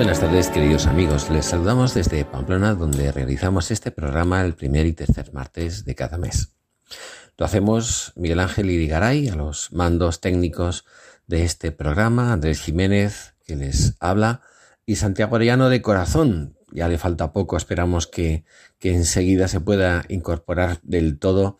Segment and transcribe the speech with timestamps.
[0.00, 1.28] Buenas tardes, queridos amigos.
[1.28, 6.16] Les saludamos desde Pamplona, donde realizamos este programa el primer y tercer martes de cada
[6.16, 6.54] mes.
[7.36, 10.86] Lo hacemos Miguel Ángel Irigaray a los mandos técnicos
[11.26, 14.40] de este programa, Andrés Jiménez, que les habla,
[14.86, 16.56] y Santiago Arellano de corazón.
[16.72, 18.46] Ya le falta poco, esperamos que,
[18.78, 21.58] que enseguida se pueda incorporar del todo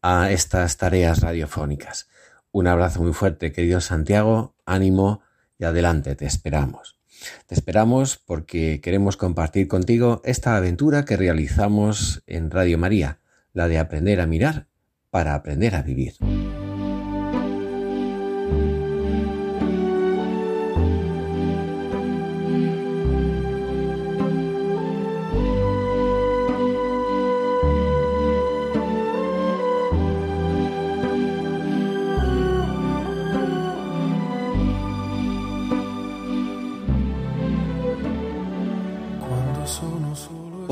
[0.00, 2.08] a estas tareas radiofónicas.
[2.52, 5.20] Un abrazo muy fuerte, querido Santiago, ánimo
[5.58, 7.01] y adelante, te esperamos.
[7.46, 13.18] Te esperamos porque queremos compartir contigo esta aventura que realizamos en Radio María,
[13.52, 14.66] la de aprender a mirar
[15.10, 16.14] para aprender a vivir.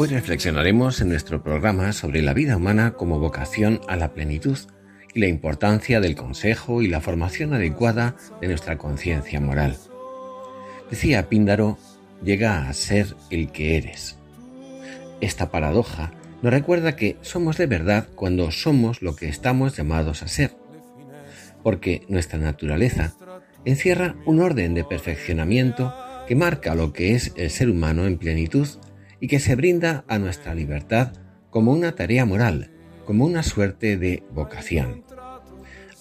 [0.03, 4.57] Hoy reflexionaremos en nuestro programa sobre la vida humana como vocación a la plenitud
[5.13, 9.77] y la importancia del consejo y la formación adecuada de nuestra conciencia moral.
[10.89, 11.77] Decía Píndaro,
[12.25, 14.17] llega a ser el que eres.
[15.21, 20.29] Esta paradoja nos recuerda que somos de verdad cuando somos lo que estamos llamados a
[20.29, 20.53] ser,
[21.63, 23.13] porque nuestra naturaleza
[23.67, 25.95] encierra un orden de perfeccionamiento
[26.27, 28.67] que marca lo que es el ser humano en plenitud
[29.21, 31.13] y que se brinda a nuestra libertad
[31.51, 32.71] como una tarea moral,
[33.05, 35.05] como una suerte de vocación.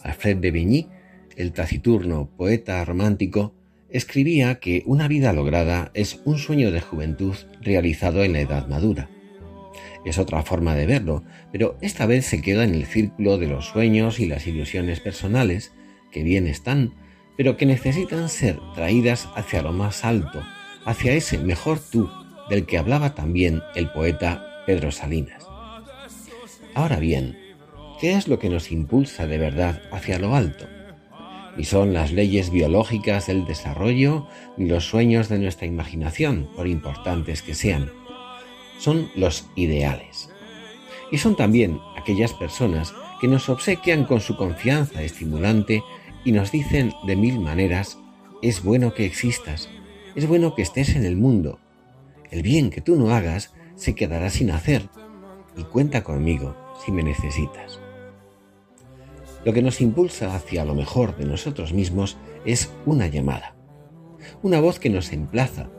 [0.04, 0.88] Alfred de Vigny,
[1.36, 3.54] el taciturno poeta romántico,
[3.90, 9.10] escribía que una vida lograda es un sueño de juventud realizado en la edad madura.
[10.06, 13.66] Es otra forma de verlo, pero esta vez se queda en el círculo de los
[13.66, 15.74] sueños y las ilusiones personales,
[16.12, 16.94] que bien están,
[17.36, 20.44] pero que necesitan ser traídas hacia lo más alto,
[20.86, 22.10] hacia ese mejor tú
[22.50, 25.48] del que hablaba también el poeta Pedro Salinas.
[26.74, 27.38] Ahora bien,
[28.00, 30.66] ¿qué es lo que nos impulsa de verdad hacia lo alto?
[31.58, 34.28] Ni son las leyes biológicas del desarrollo
[34.58, 37.92] ni los sueños de nuestra imaginación, por importantes que sean.
[38.78, 40.30] Son los ideales.
[41.12, 45.84] Y son también aquellas personas que nos obsequian con su confianza estimulante
[46.24, 47.98] y nos dicen de mil maneras,
[48.42, 49.70] es bueno que existas,
[50.16, 51.60] es bueno que estés en el mundo,
[52.32, 54.90] el bien que tú no hagas se quedará sin hacer
[55.56, 57.80] y cuenta conmigo si me necesitas.
[59.46, 63.56] Lo que nos impulsa hacia lo mejor de nosotros mismos es una llamada,
[64.44, 65.70] una voz que nos emplaza,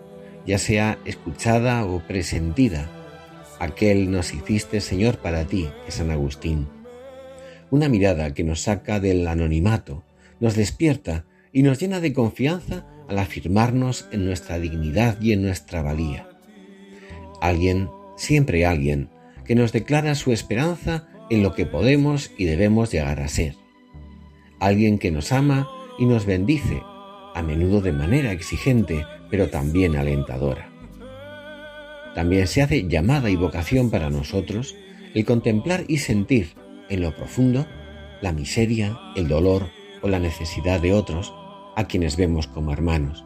[0.47, 2.91] ya sea escuchada o presentida.
[3.59, 6.69] Aquel nos hiciste Señor para ti, es San Agustín.
[7.71, 10.03] Una mirada que nos saca del anonimato,
[10.41, 15.83] nos despierta y nos llena de confianza al afirmarnos en nuestra dignidad y en nuestra
[15.83, 16.30] valía.
[17.41, 19.11] Alguien, siempre alguien,
[19.45, 23.55] que nos declara su esperanza en lo que podemos y debemos llegar a ser.
[24.59, 25.69] Alguien que nos ama
[25.99, 26.83] y nos bendice,
[27.35, 30.71] a menudo de manera exigente, pero también alentadora.
[32.15, 34.75] También se hace llamada y vocación para nosotros
[35.15, 36.55] el contemplar y sentir
[36.89, 37.67] en lo profundo
[38.21, 39.71] la miseria, el dolor
[40.03, 41.33] o la necesidad de otros
[41.77, 43.25] a quienes vemos como hermanos.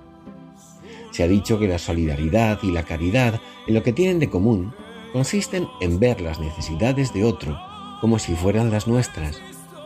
[1.14, 4.74] Se ha dicho que la solidaridad y la caridad en lo que tienen de común
[5.12, 7.56] consisten en ver las necesidades de otro
[8.00, 9.40] como si fueran las nuestras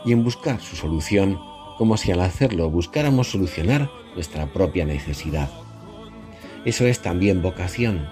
[0.05, 1.39] y en buscar su solución
[1.77, 5.51] como si al hacerlo buscáramos solucionar nuestra propia necesidad.
[6.65, 8.09] Eso es también vocación,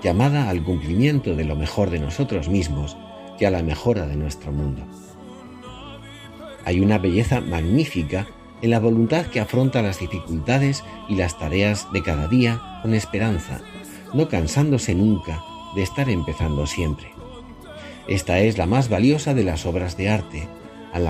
[0.00, 2.96] llamada al cumplimiento de lo mejor de nosotros mismos
[3.36, 4.86] y a la mejora de nuestro mundo.
[6.64, 8.28] Hay una belleza magnífica
[8.64, 13.60] en la voluntad que afronta las dificultades y las tareas de cada día con esperanza,
[14.14, 15.44] no cansándose nunca
[15.74, 17.08] de estar empezando siempre.
[18.08, 20.48] Esta es la más valiosa de las obras de arte,
[20.94, 21.04] en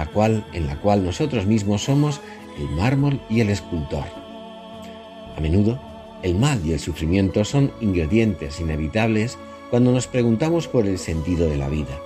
[0.67, 2.21] la cual nosotros mismos somos
[2.59, 4.07] el mármol y el escultor.
[5.37, 5.81] A menudo,
[6.25, 9.39] el mal y el sufrimiento son ingredientes inevitables
[9.71, 12.01] cuando nos preguntamos por el sentido de la vida.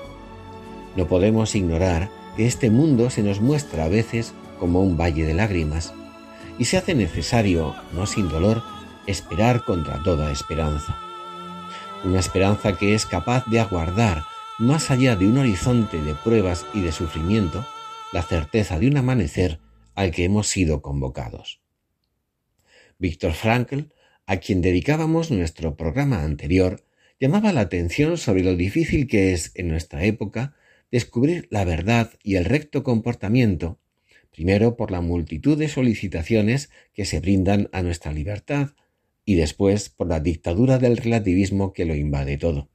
[0.94, 5.34] No podemos ignorar que este mundo se nos muestra a veces como un valle de
[5.34, 5.94] lágrimas,
[6.58, 8.62] y se hace necesario, no sin dolor,
[9.06, 10.98] esperar contra toda esperanza.
[12.04, 14.24] Una esperanza que es capaz de aguardar,
[14.58, 17.64] más allá de un horizonte de pruebas y de sufrimiento,
[18.12, 19.60] la certeza de un amanecer
[19.94, 21.60] al que hemos sido convocados.
[22.98, 23.92] Víctor Frankl,
[24.26, 26.84] a quien dedicábamos nuestro programa anterior,
[27.20, 30.54] llamaba la atención sobre lo difícil que es en nuestra época
[30.90, 33.78] descubrir la verdad y el recto comportamiento,
[34.30, 38.70] primero por la multitud de solicitaciones que se brindan a nuestra libertad
[39.24, 42.68] y después por la dictadura del relativismo que lo invade todo.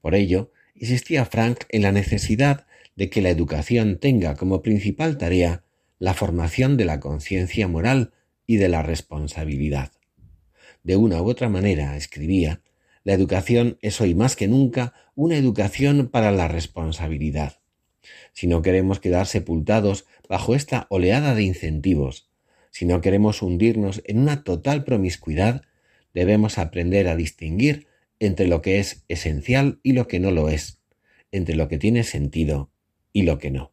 [0.00, 2.66] Por ello, insistía Frank en la necesidad
[2.96, 5.64] de que la educación tenga como principal tarea
[5.98, 8.12] la formación de la conciencia moral
[8.46, 9.92] y de la responsabilidad.
[10.82, 12.62] De una u otra manera, escribía,
[13.04, 17.60] la educación es hoy más que nunca una educación para la responsabilidad.
[18.32, 22.30] Si no queremos quedar sepultados bajo esta oleada de incentivos,
[22.70, 25.62] si no queremos hundirnos en una total promiscuidad,
[26.14, 27.88] debemos aprender a distinguir
[28.20, 30.82] entre lo que es esencial y lo que no lo es,
[31.32, 32.70] entre lo que tiene sentido
[33.12, 33.72] y lo que no.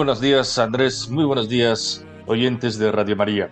[0.00, 1.10] Buenos días, Andrés.
[1.10, 3.50] Muy buenos días, oyentes de Radio María.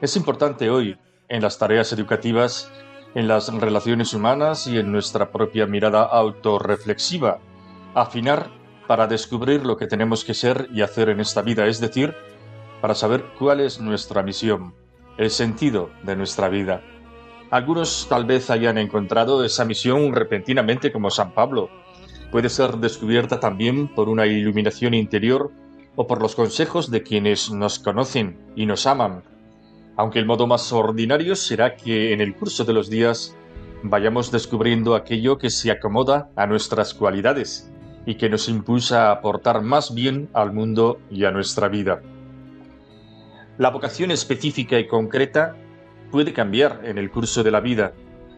[0.00, 0.98] Es importante hoy,
[1.28, 2.68] en las tareas educativas,
[3.14, 7.38] en las relaciones humanas y en nuestra propia mirada autorreflexiva,
[7.94, 8.50] afinar
[8.88, 12.12] para descubrir lo que tenemos que ser y hacer en esta vida, es decir,
[12.80, 14.74] para saber cuál es nuestra misión,
[15.16, 16.82] el sentido de nuestra vida.
[17.52, 21.70] Algunos tal vez hayan encontrado esa misión repentinamente como San Pablo,
[22.32, 25.52] puede ser descubierta también por una iluminación interior
[25.94, 29.22] o por los consejos de quienes nos conocen y nos aman,
[29.96, 33.36] aunque el modo más ordinario será que en el curso de los días
[33.82, 37.70] vayamos descubriendo aquello que se acomoda a nuestras cualidades
[38.06, 42.00] y que nos impulsa a aportar más bien al mundo y a nuestra vida.
[43.58, 45.54] La vocación específica y concreta
[46.10, 47.92] puede cambiar en el curso de la vida,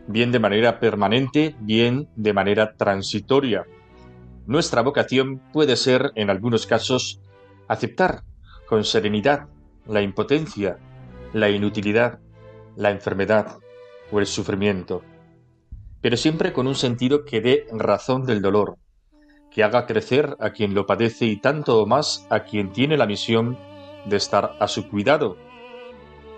[0.09, 3.65] bien de manera permanente, bien de manera transitoria.
[4.47, 7.21] Nuestra vocación puede ser, en algunos casos,
[7.67, 8.25] aceptar
[8.67, 9.49] con serenidad
[9.87, 10.79] la impotencia,
[11.33, 12.21] la inutilidad,
[12.77, 13.59] la enfermedad
[14.13, 15.03] o el sufrimiento,
[16.03, 18.77] pero siempre con un sentido que dé razón del dolor,
[19.51, 23.07] que haga crecer a quien lo padece y tanto o más a quien tiene la
[23.07, 23.59] misión
[24.05, 25.39] de estar a su cuidado.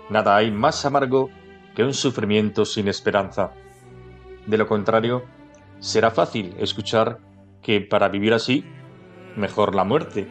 [0.09, 1.29] Nada hay más amargo
[1.75, 3.51] que un sufrimiento sin esperanza.
[4.45, 5.25] De lo contrario,
[5.79, 7.19] será fácil escuchar
[7.61, 8.63] que para vivir así,
[9.35, 10.27] mejor la muerte.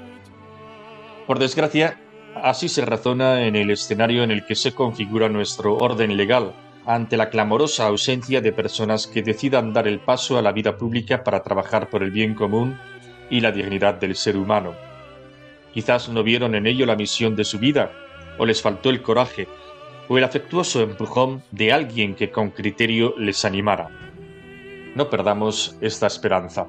[1.26, 2.00] Por desgracia,
[2.34, 6.54] así se razona en el escenario en el que se configura nuestro orden legal,
[6.86, 11.24] ante la clamorosa ausencia de personas que decidan dar el paso a la vida pública
[11.24, 12.78] para trabajar por el bien común
[13.28, 14.74] y la dignidad del ser humano.
[15.74, 17.90] Quizás no vieron en ello la misión de su vida,
[18.38, 19.48] o les faltó el coraje,
[20.08, 23.88] o el afectuoso empujón de alguien que con criterio les animara.
[24.94, 26.66] No perdamos esta esperanza.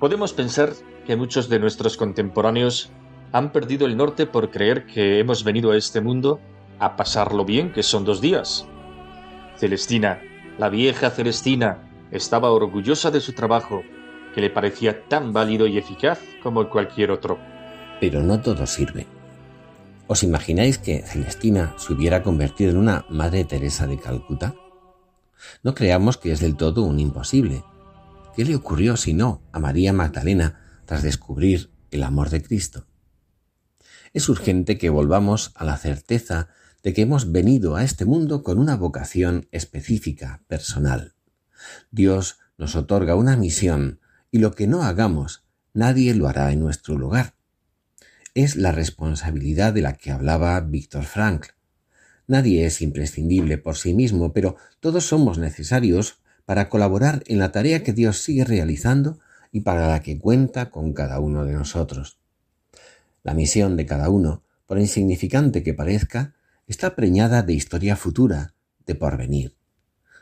[0.00, 0.72] Podemos pensar
[1.06, 2.90] que muchos de nuestros contemporáneos
[3.32, 6.40] han perdido el norte por creer que hemos venido a este mundo
[6.78, 8.66] a pasarlo bien, que son dos días.
[9.58, 10.22] Celestina,
[10.58, 13.82] la vieja Celestina, estaba orgullosa de su trabajo,
[14.34, 17.38] que le parecía tan válido y eficaz como cualquier otro.
[18.00, 19.06] Pero no todo sirve.
[20.06, 24.54] ¿Os imagináis que Celestina se hubiera convertido en una Madre Teresa de Calcuta?
[25.62, 27.62] No creamos que es del todo un imposible,
[28.36, 32.86] ¿Qué le ocurrió si no a María Magdalena tras descubrir el amor de Cristo?
[34.12, 36.48] Es urgente que volvamos a la certeza
[36.84, 41.14] de que hemos venido a este mundo con una vocación específica, personal.
[41.90, 45.44] Dios nos otorga una misión y lo que no hagamos,
[45.74, 47.34] nadie lo hará en nuestro lugar.
[48.34, 51.50] Es la responsabilidad de la que hablaba Víctor Frankl.
[52.28, 56.19] Nadie es imprescindible por sí mismo, pero todos somos necesarios
[56.50, 59.20] para colaborar en la tarea que Dios sigue realizando
[59.52, 62.18] y para la que cuenta con cada uno de nosotros.
[63.22, 66.34] La misión de cada uno, por insignificante que parezca,
[66.66, 68.52] está preñada de historia futura,
[68.84, 69.54] de porvenir.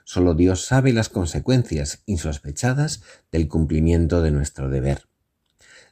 [0.04, 5.08] Solo Dios sabe las consecuencias insospechadas del cumplimiento de nuestro deber.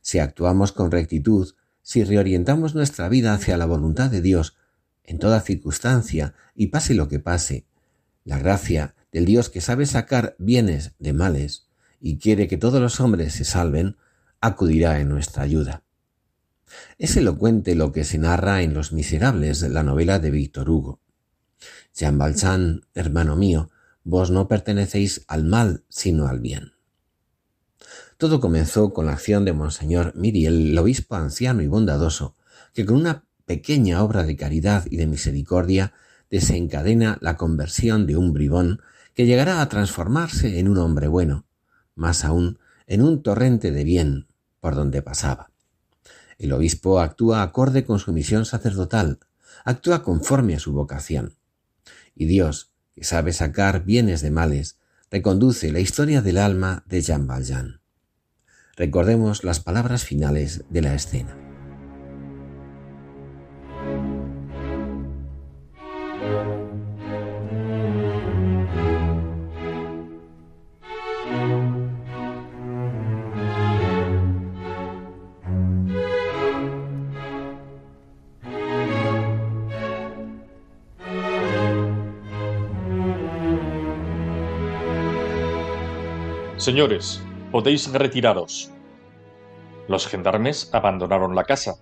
[0.02, 4.54] Si actuamos con rectitud, si reorientamos nuestra vida hacia la voluntad de Dios
[5.02, 7.64] en toda circunstancia y pase lo que pase,
[8.22, 11.68] la gracia del Dios que sabe sacar bienes de males
[12.02, 13.96] y quiere que todos los hombres se salven,
[14.42, 15.84] acudirá en nuestra ayuda.
[16.98, 21.00] Es elocuente lo que se narra en Los Miserables, la novela de Víctor Hugo.
[21.94, 23.70] Jean Valjean, hermano mío,
[24.04, 26.74] Vos no pertenecéis al mal, sino al bien.
[28.18, 32.36] Todo comenzó con la acción de Monseñor Miriel, el obispo anciano y bondadoso,
[32.74, 35.94] que con una pequeña obra de caridad y de misericordia
[36.28, 38.82] desencadena la conversión de un bribón
[39.16, 41.46] que llegará a transformarse en un hombre bueno,
[41.94, 44.28] más aún en un torrente de bien
[44.60, 45.50] por donde pasaba.
[46.38, 49.20] El obispo actúa acorde con su misión sacerdotal,
[49.64, 51.34] actúa conforme a su vocación.
[52.14, 54.78] Y Dios, que sabe sacar bienes de males,
[55.10, 57.80] reconduce la historia del alma de Jean Valjean.
[58.76, 61.45] Recordemos las palabras finales de la escena.
[86.66, 88.72] Señores, podéis retiraros.
[89.86, 91.76] Los gendarmes abandonaron la casa.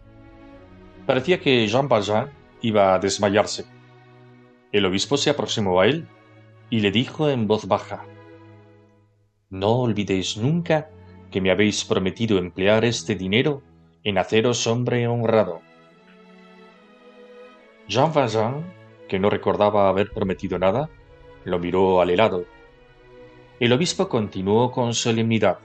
[1.06, 3.64] Parecía que Jean Valjean iba a desmayarse.
[4.72, 6.06] El obispo se aproximó a él
[6.68, 8.04] y le dijo en voz baja,
[9.48, 10.90] No olvidéis nunca
[11.30, 13.62] que me habéis prometido emplear este dinero
[14.02, 15.62] en haceros hombre honrado.
[17.88, 18.70] Jean Valjean,
[19.08, 20.90] que no recordaba haber prometido nada,
[21.46, 22.44] lo miró al helado
[23.60, 25.58] el obispo continuó con solemnidad.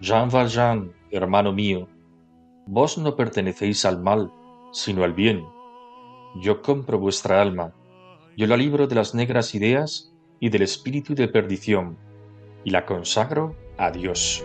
[0.00, 1.88] Jean Valjean, hermano mío,
[2.66, 4.32] vos no pertenecéis al mal,
[4.72, 5.44] sino al bien.
[6.40, 7.72] Yo compro vuestra alma,
[8.36, 11.96] yo la libro de las negras ideas y del espíritu de perdición,
[12.64, 14.44] y la consagro a Dios.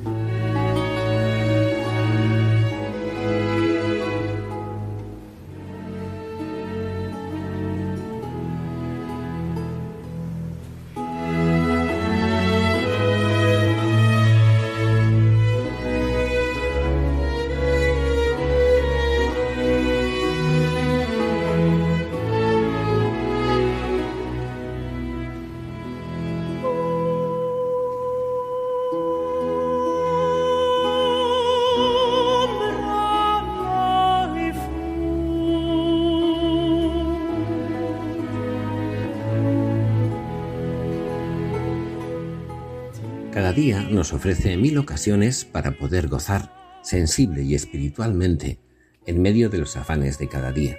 [43.51, 48.59] Cada día nos ofrece mil ocasiones para poder gozar sensible y espiritualmente
[49.05, 50.77] en medio de los afanes de cada día.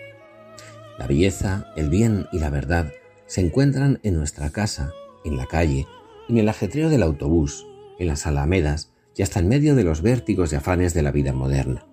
[0.99, 2.91] La belleza, el bien y la verdad
[3.27, 4.91] se encuentran en nuestra casa,
[5.23, 5.87] en la calle,
[6.31, 7.67] en el ajetreo del autobús,
[7.99, 11.35] en las alamedas y hasta en medio de los vértigos y afanes de la vida
[11.35, 11.85] moderna.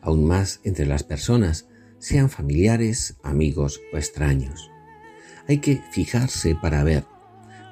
[0.00, 4.70] Aún más entre las personas, sean familiares, amigos o extraños.
[5.46, 7.04] Hay que fijarse para ver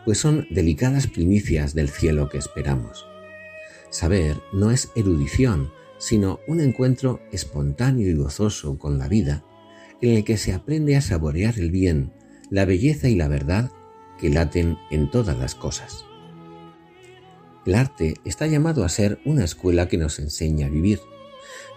[0.04, 3.06] pues son delicadas primicias del cielo que esperamos.
[3.90, 9.44] Saber no es erudición, sino un encuentro espontáneo y gozoso con la vida,
[10.00, 12.12] en el que se aprende a saborear el bien,
[12.50, 13.70] la belleza y la verdad
[14.18, 16.04] que laten en todas las cosas.
[17.66, 21.00] El arte está llamado a ser una escuela que nos enseña a vivir.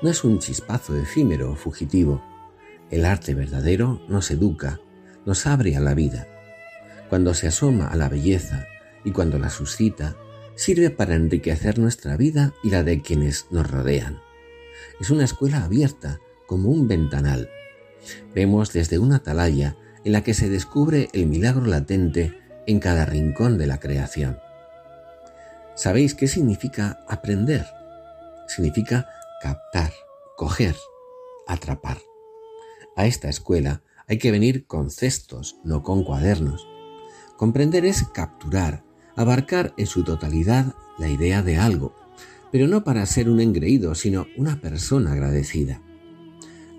[0.02, 2.24] No es un chispazo efímero o fugitivo.
[2.90, 4.80] El arte verdadero nos educa,
[5.26, 6.28] nos abre a la vida.
[7.12, 8.68] Cuando se asoma a la belleza
[9.04, 10.16] y cuando la suscita,
[10.56, 14.22] sirve para enriquecer nuestra vida y la de quienes nos rodean.
[15.02, 17.50] Es una escuela abierta, como un ventanal.
[18.34, 19.76] Vemos desde una atalaya
[20.06, 24.40] en la que se descubre el milagro latente en cada rincón de la creación.
[25.76, 27.66] ¿Sabéis qué significa aprender?
[28.48, 29.10] Significa
[29.42, 29.92] captar,
[30.38, 30.78] coger,
[31.46, 31.98] atrapar.
[32.96, 36.71] A esta escuela hay que venir con cestos, no con cuadernos.
[37.42, 38.84] Comprender es capturar,
[39.16, 41.96] abarcar en su totalidad la idea de algo,
[42.52, 45.82] pero no para ser un engreído, sino una persona agradecida.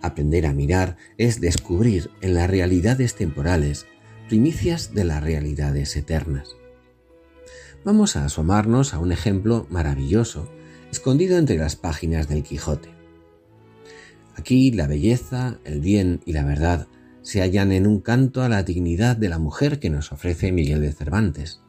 [0.03, 3.87] Aprender a mirar es descubrir en las realidades temporales
[4.29, 6.55] primicias de las realidades eternas
[7.85, 10.49] vamos a asomarnos a un ejemplo maravilloso
[10.91, 12.91] escondido entre las páginas del Quijote.
[14.37, 16.87] Aquí la belleza, el bien y la verdad
[17.23, 20.81] se hallan en un canto a la dignidad de la mujer que nos ofrece Miguel
[20.81, 21.61] de Cervantes.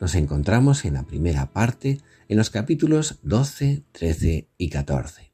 [0.00, 5.32] Nos encontramos en la primera parte, en los capítulos 12, 13 y 14.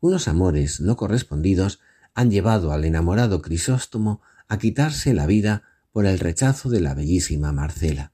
[0.00, 1.80] Unos amores no correspondidos
[2.14, 7.52] han llevado al enamorado Crisóstomo a quitarse la vida por el rechazo de la bellísima
[7.52, 8.12] Marcela.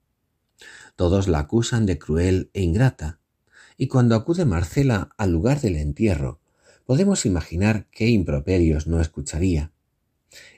[0.96, 3.20] Todos la acusan de cruel e ingrata,
[3.76, 6.40] y cuando acude Marcela al lugar del entierro,
[6.84, 9.72] podemos imaginar qué improperios no escucharía.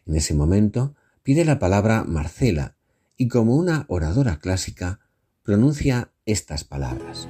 [0.08, 2.76] En ese momento pide la palabra Marcela
[3.18, 5.00] y como una oradora clásica
[5.42, 7.28] pronuncia estas palabras.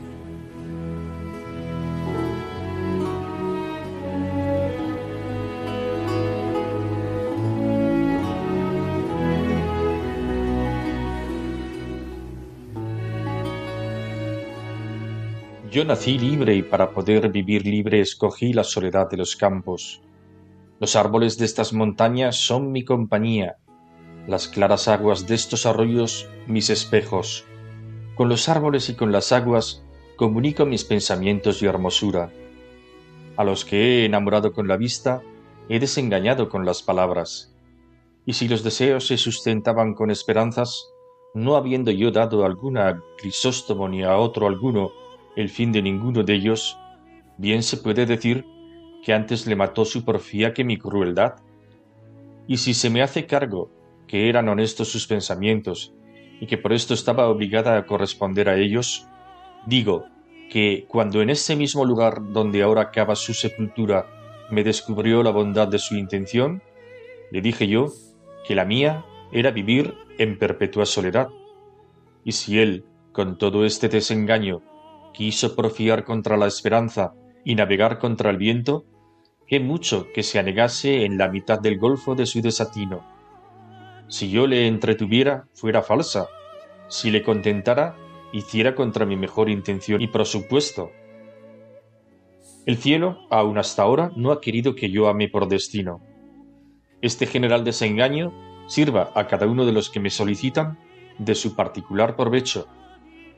[15.72, 20.00] Yo nací libre y para poder vivir libre escogí la soledad de los campos.
[20.80, 23.56] Los árboles de estas montañas son mi compañía,
[24.28, 27.44] las claras aguas de estos arroyos mis espejos.
[28.14, 29.82] Con los árboles y con las aguas
[30.16, 32.30] comunico mis pensamientos y hermosura.
[33.36, 35.20] A los que he enamorado con la vista,
[35.68, 37.52] he desengañado con las palabras.
[38.24, 40.86] Y si los deseos se sustentaban con esperanzas,
[41.34, 44.92] no habiendo yo dado alguna a Crisóstomo ni a otro alguno,
[45.34, 46.76] el fin de ninguno de ellos,
[47.36, 48.44] bien se puede decir
[49.02, 51.36] que antes le mató su porfía que mi crueldad.
[52.46, 53.70] Y si se me hace cargo
[54.06, 55.94] que eran honestos sus pensamientos
[56.40, 59.06] y que por esto estaba obligada a corresponder a ellos,
[59.66, 60.06] digo
[60.50, 64.06] que cuando en ese mismo lugar donde ahora acaba su sepultura
[64.50, 66.62] me descubrió la bondad de su intención,
[67.30, 67.92] le dije yo
[68.46, 71.28] que la mía era vivir en perpetua soledad.
[72.24, 74.62] Y si él, con todo este desengaño,
[75.12, 77.12] quiso porfiar contra la esperanza
[77.44, 78.84] y navegar contra el viento,
[79.48, 83.02] qué mucho que se anegase en la mitad del golfo de su desatino.
[84.08, 86.28] Si yo le entretuviera, fuera falsa.
[86.88, 87.96] Si le contentara,
[88.32, 90.90] hiciera contra mi mejor intención y presupuesto.
[92.66, 96.02] El cielo, aun hasta ahora, no ha querido que yo ame por destino.
[97.00, 98.32] Este general desengaño
[98.66, 100.78] sirva a cada uno de los que me solicitan
[101.18, 102.68] de su particular provecho,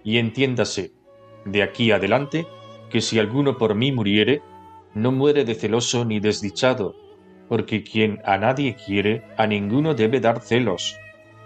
[0.03, 0.93] y entiéndase
[1.45, 2.47] de aquí adelante,
[2.91, 4.43] que si alguno por mí muriere,
[4.95, 6.95] no muere de celoso ni desdichado,
[7.49, 10.97] porque quien a nadie quiere, a ninguno debe dar celos,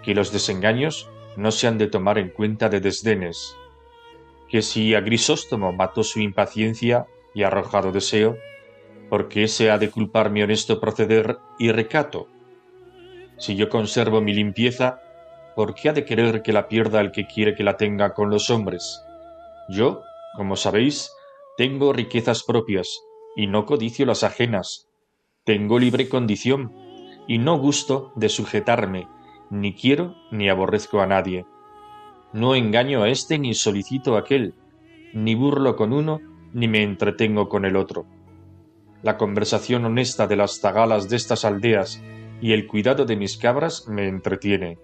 [0.03, 3.55] que los desengaños no se han de tomar en cuenta de desdenes.
[4.47, 8.37] Que si a Grisóstomo mató su impaciencia y arrojado deseo,
[9.09, 12.27] ¿por qué se ha de culpar mi honesto proceder y recato?
[13.37, 15.01] Si yo conservo mi limpieza,
[15.55, 18.29] ¿por qué ha de querer que la pierda el que quiere que la tenga con
[18.29, 19.01] los hombres?
[19.69, 20.03] Yo,
[20.37, 21.11] como sabéis,
[21.57, 23.01] tengo riquezas propias,
[23.35, 24.87] y no codicio las ajenas.
[25.43, 26.71] Tengo libre condición,
[27.27, 29.07] y no gusto de sujetarme,
[29.49, 31.45] ni quiero ni aborrezco a nadie.
[32.33, 34.55] No engaño a éste ni solicito a aquel,
[35.13, 36.19] ni burlo con uno,
[36.53, 38.05] ni me entretengo con el otro.
[39.03, 42.01] La conversación honesta de las tagalas de estas aldeas
[42.41, 44.77] y el cuidado de mis cabras me entretiene.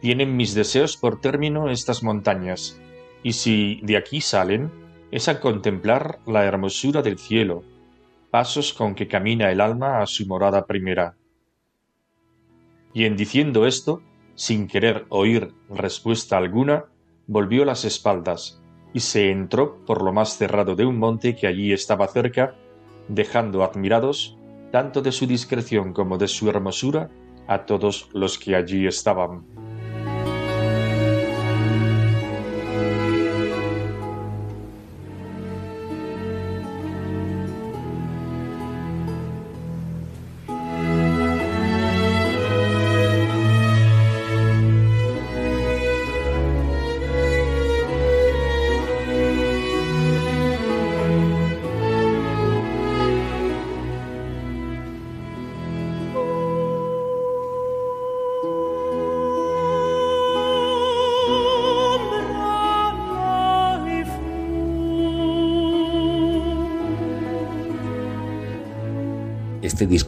[0.00, 2.80] Tienen mis deseos por término estas montañas,
[3.22, 4.70] y si de aquí salen,
[5.14, 7.62] es a contemplar la hermosura del cielo,
[8.32, 11.14] pasos con que camina el alma a su morada primera.
[12.92, 14.02] Y en diciendo esto,
[14.34, 16.86] sin querer oír respuesta alguna,
[17.28, 18.60] volvió las espaldas,
[18.92, 22.56] y se entró por lo más cerrado de un monte que allí estaba cerca,
[23.06, 24.36] dejando admirados,
[24.72, 27.08] tanto de su discreción como de su hermosura,
[27.46, 29.44] a todos los que allí estaban.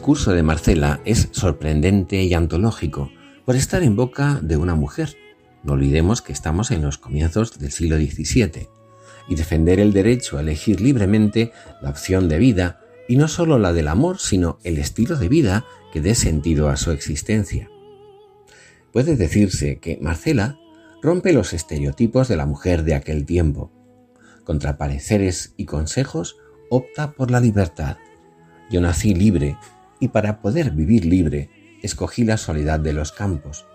[0.07, 3.11] Discurso de Marcela es sorprendente y antológico
[3.43, 5.17] por estar en boca de una mujer.
[5.63, 8.69] No olvidemos que estamos en los comienzos del siglo XVII
[9.27, 13.73] y defender el derecho a elegir libremente la opción de vida y no solo la
[13.73, 17.69] del amor, sino el estilo de vida que dé sentido a su existencia.
[18.93, 20.57] Puede decirse que Marcela
[21.01, 23.73] rompe los estereotipos de la mujer de aquel tiempo.
[24.45, 26.37] Contra pareceres y consejos
[26.69, 27.97] opta por la libertad,
[28.69, 29.57] yo nací libre
[29.99, 31.49] y para poder vivir libre
[31.81, 33.65] escogí la soledad de los campos.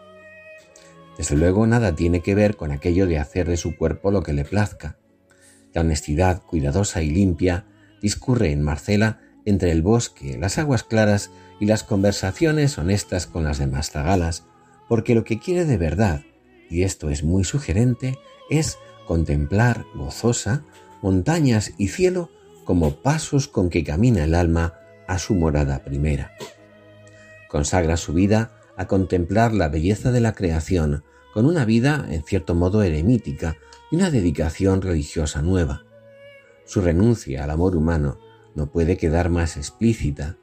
[1.19, 4.33] Desde luego nada tiene que ver con aquello de hacer de su cuerpo lo que
[4.33, 4.97] le plazca.
[5.73, 7.67] La honestidad cuidadosa y limpia
[8.01, 11.31] discurre en Marcela entre el bosque, las aguas claras
[11.61, 14.45] y las conversaciones honestas con las demás zagalas,
[14.89, 16.23] porque lo que quiere de verdad,
[16.71, 18.19] y esto es muy sugerente,
[18.51, 20.65] es contemplar gozosa
[21.03, 22.31] montañas y cielo
[22.65, 24.75] como pasos con que camina el alma
[25.07, 26.33] a su morada primera.
[27.49, 32.55] Consagra su vida a contemplar la belleza de la creación con una vida en cierto
[32.55, 33.57] modo eremítica
[33.91, 35.85] y una dedicación religiosa nueva.
[36.65, 38.19] Su renuncia al amor humano
[38.55, 40.37] no puede quedar más explícita.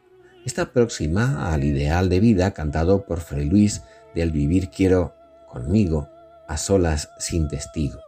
[0.46, 3.82] Está próxima al ideal de vida cantado por Fray Luis
[4.16, 5.14] del vivir quiero
[5.48, 6.10] conmigo,
[6.48, 8.00] a solas sin testigo.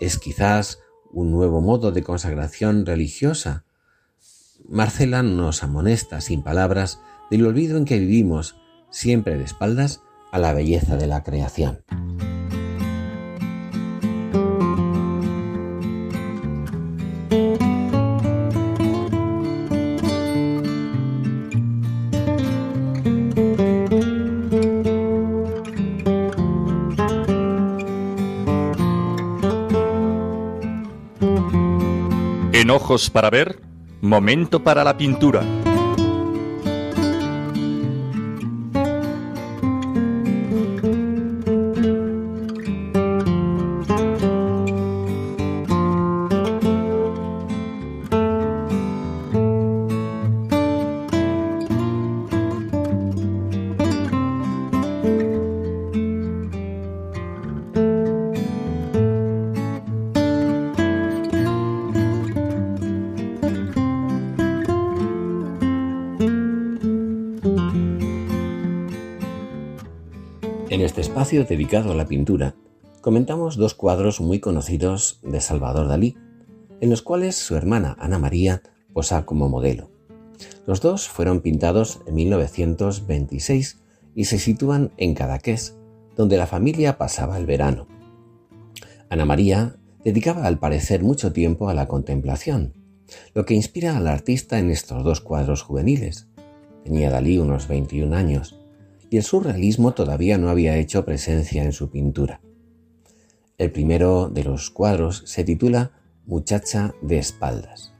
[0.00, 0.80] Es quizás
[1.12, 3.63] un nuevo modo de consagración religiosa
[4.68, 8.56] Marcela nos amonesta sin palabras del olvido en que vivimos,
[8.90, 11.84] siempre de espaldas a la belleza de la creación.
[32.52, 33.73] En ojos para ver
[34.04, 35.63] Momento para la pintura.
[70.74, 72.56] En este espacio dedicado a la pintura,
[73.00, 76.16] comentamos dos cuadros muy conocidos de Salvador Dalí,
[76.80, 78.60] en los cuales su hermana Ana María
[78.92, 79.88] posa como modelo.
[80.66, 83.82] Los dos fueron pintados en 1926
[84.16, 85.76] y se sitúan en Cadaqués,
[86.16, 87.86] donde la familia pasaba el verano.
[89.08, 92.72] Ana María dedicaba al parecer mucho tiempo a la contemplación,
[93.32, 96.26] lo que inspira al artista en estos dos cuadros juveniles.
[96.82, 98.56] Tenía Dalí unos 21 años
[99.14, 102.40] y el surrealismo todavía no había hecho presencia en su pintura.
[103.58, 105.92] El primero de los cuadros se titula
[106.26, 107.92] Muchacha de espaldas.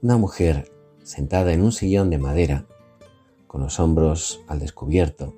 [0.00, 2.66] Una mujer sentada en un sillón de madera,
[3.46, 5.36] con los hombros al descubierto,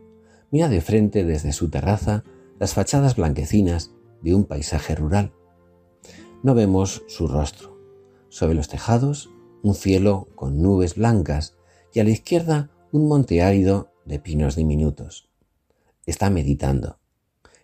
[0.53, 2.23] mira de frente desde su terraza
[2.61, 3.91] las fachadas blanquecinas
[4.23, 5.33] de un paisaje rural.
[6.45, 7.77] No vemos su rostro.
[8.29, 9.29] Sobre los tejados,
[9.65, 11.57] un cielo con nubes blancas
[11.93, 15.29] y a la izquierda un monte árido de pinos diminutos.
[16.07, 16.99] Está meditando.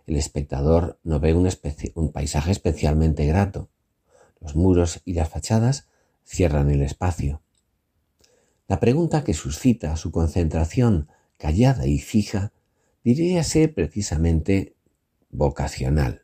[0.07, 3.71] El espectador no ve un, paisaje especialmente grato.
[4.41, 5.89] Los muros y las fachadas
[6.23, 7.41] cierran el espacio.
[8.69, 12.53] La pregunta que suscita su concentración callada y fija
[13.03, 14.77] diría ser precisamente
[15.31, 16.23] vocacional.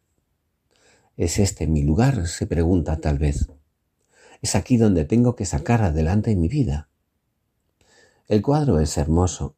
[1.17, 2.29] ¿Es este mi lugar?
[2.29, 3.49] se pregunta tal vez.
[4.43, 6.91] ¿Es aquí donde tengo que sacar adelante mi vida?
[8.29, 9.57] El cuadro es hermoso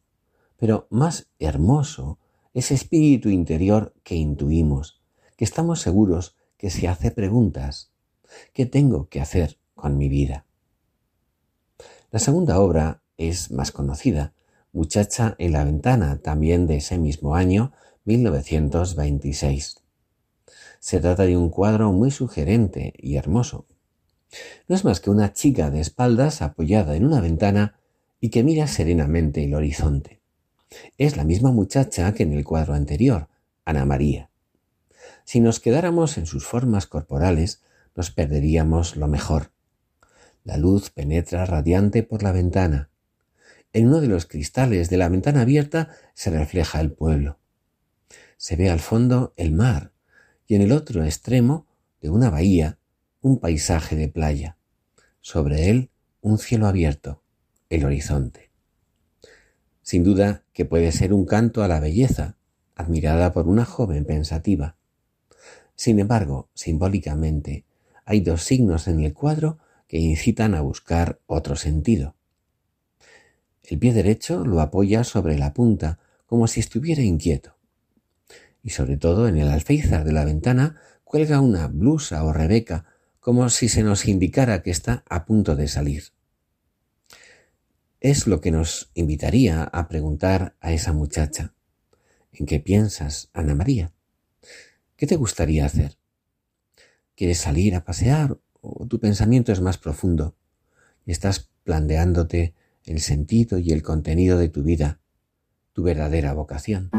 [0.62, 2.20] pero más hermoso
[2.54, 5.02] ese espíritu interior que intuimos,
[5.36, 7.90] que estamos seguros que se hace preguntas.
[8.52, 10.46] ¿Qué tengo que hacer con mi vida?
[12.12, 14.34] La segunda obra es más conocida,
[14.70, 17.72] Muchacha en la ventana, también de ese mismo año,
[18.04, 19.82] 1926.
[20.78, 23.66] Se trata de un cuadro muy sugerente y hermoso.
[24.68, 27.80] No es más que una chica de espaldas apoyada en una ventana
[28.20, 30.21] y que mira serenamente el horizonte.
[30.98, 33.28] Es la misma muchacha que en el cuadro anterior,
[33.64, 34.30] Ana María.
[35.24, 37.62] Si nos quedáramos en sus formas corporales,
[37.94, 39.52] nos perderíamos lo mejor.
[40.44, 42.90] La luz penetra radiante por la ventana.
[43.72, 47.38] En uno de los cristales de la ventana abierta se refleja el pueblo.
[48.36, 49.92] Se ve al fondo el mar
[50.46, 51.66] y en el otro extremo
[52.00, 52.78] de una bahía
[53.20, 54.58] un paisaje de playa.
[55.20, 57.22] Sobre él un cielo abierto,
[57.70, 58.50] el horizonte.
[59.82, 62.36] Sin duda que puede ser un canto a la belleza,
[62.74, 64.76] admirada por una joven pensativa.
[65.74, 67.64] Sin embargo, simbólicamente,
[68.04, 72.14] hay dos signos en el cuadro que incitan a buscar otro sentido.
[73.62, 77.56] El pie derecho lo apoya sobre la punta como si estuviera inquieto.
[78.62, 82.86] Y sobre todo en el alféizar de la ventana cuelga una blusa o rebeca
[83.20, 86.04] como si se nos indicara que está a punto de salir.
[88.02, 91.54] Es lo que nos invitaría a preguntar a esa muchacha.
[92.32, 93.92] ¿En qué piensas, Ana María?
[94.96, 95.98] ¿Qué te gustaría hacer?
[97.14, 100.34] ¿Quieres salir a pasear o tu pensamiento es más profundo
[101.06, 102.54] y estás planteándote
[102.86, 104.98] el sentido y el contenido de tu vida,
[105.72, 106.90] tu verdadera vocación?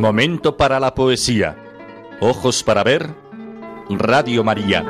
[0.00, 1.58] Momento para la poesía.
[2.22, 3.14] Ojos para ver.
[3.90, 4.82] Radio María.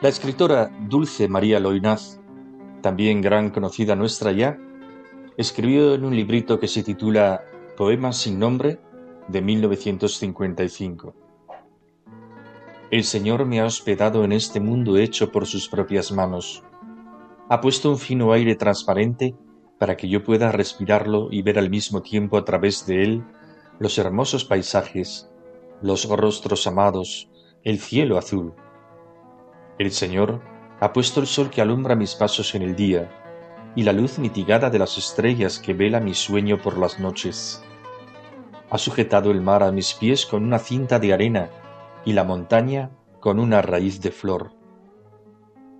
[0.00, 2.20] La escritora Dulce María Loinaz,
[2.82, 4.58] también gran conocida nuestra ya,
[5.36, 7.44] escribió en un librito que se titula
[7.76, 8.80] Poemas sin nombre
[9.28, 11.14] de 1955.
[12.90, 16.62] El Señor me ha hospedado en este mundo hecho por sus propias manos.
[17.48, 19.34] Ha puesto un fino aire transparente
[19.78, 23.24] para que yo pueda respirarlo y ver al mismo tiempo a través de él
[23.78, 25.28] los hermosos paisajes,
[25.82, 27.28] los rostros amados,
[27.64, 28.54] el cielo azul
[29.78, 30.40] el Señor
[30.80, 33.10] ha puesto el sol que alumbra mis pasos en el día,
[33.74, 37.62] y la luz mitigada de las estrellas que vela mi sueño por las noches.
[38.70, 41.50] Ha sujetado el mar a mis pies con una cinta de arena,
[42.04, 44.52] y la montaña con una raíz de flor.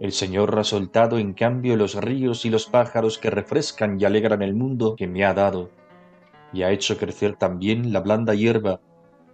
[0.00, 4.42] El Señor ha soltado en cambio los ríos y los pájaros que refrescan y alegran
[4.42, 5.70] el mundo que me ha dado,
[6.52, 8.80] y ha hecho crecer también la blanda hierba,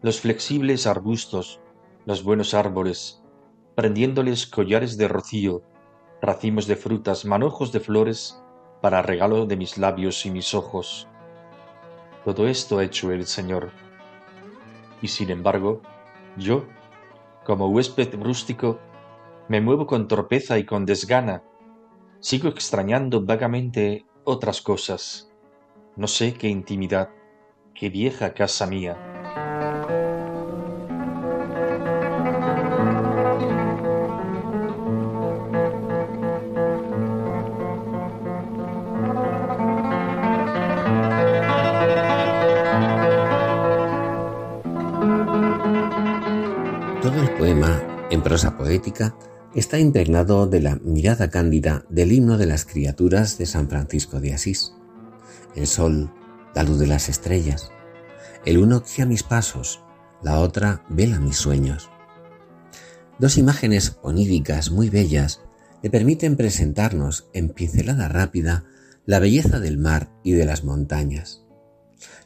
[0.03, 1.61] los flexibles arbustos,
[2.05, 3.22] los buenos árboles,
[3.75, 5.63] prendiéndoles collares de rocío,
[6.21, 8.43] racimos de frutas, manojos de flores,
[8.81, 11.09] para regalo de mis labios y mis ojos.
[12.25, 13.71] Todo esto ha hecho el Señor.
[15.01, 15.83] Y sin embargo,
[16.37, 16.65] yo,
[17.45, 18.79] como huésped rústico,
[19.49, 21.43] me muevo con torpeza y con desgana.
[22.21, 25.33] Sigo extrañando vagamente otras cosas.
[25.97, 27.11] No sé qué intimidad,
[27.75, 29.12] qué vieja casa mía.
[48.21, 49.17] Prosa poética
[49.55, 54.35] está impregnado de la mirada cándida del himno de las criaturas de San Francisco de
[54.35, 54.75] Asís.
[55.57, 56.13] El sol,
[56.55, 57.71] la luz de las estrellas.
[58.45, 59.81] El uno guía mis pasos,
[60.23, 61.89] la otra vela mis sueños.
[63.19, 65.41] Dos imágenes oníricas muy bellas
[65.83, 68.65] le permiten presentarnos en pincelada rápida
[69.07, 71.45] la belleza del mar y de las montañas.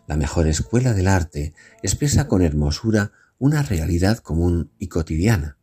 [0.09, 5.59] La mejor escuela del arte expresa con hermosura una realidad común y cotidiana,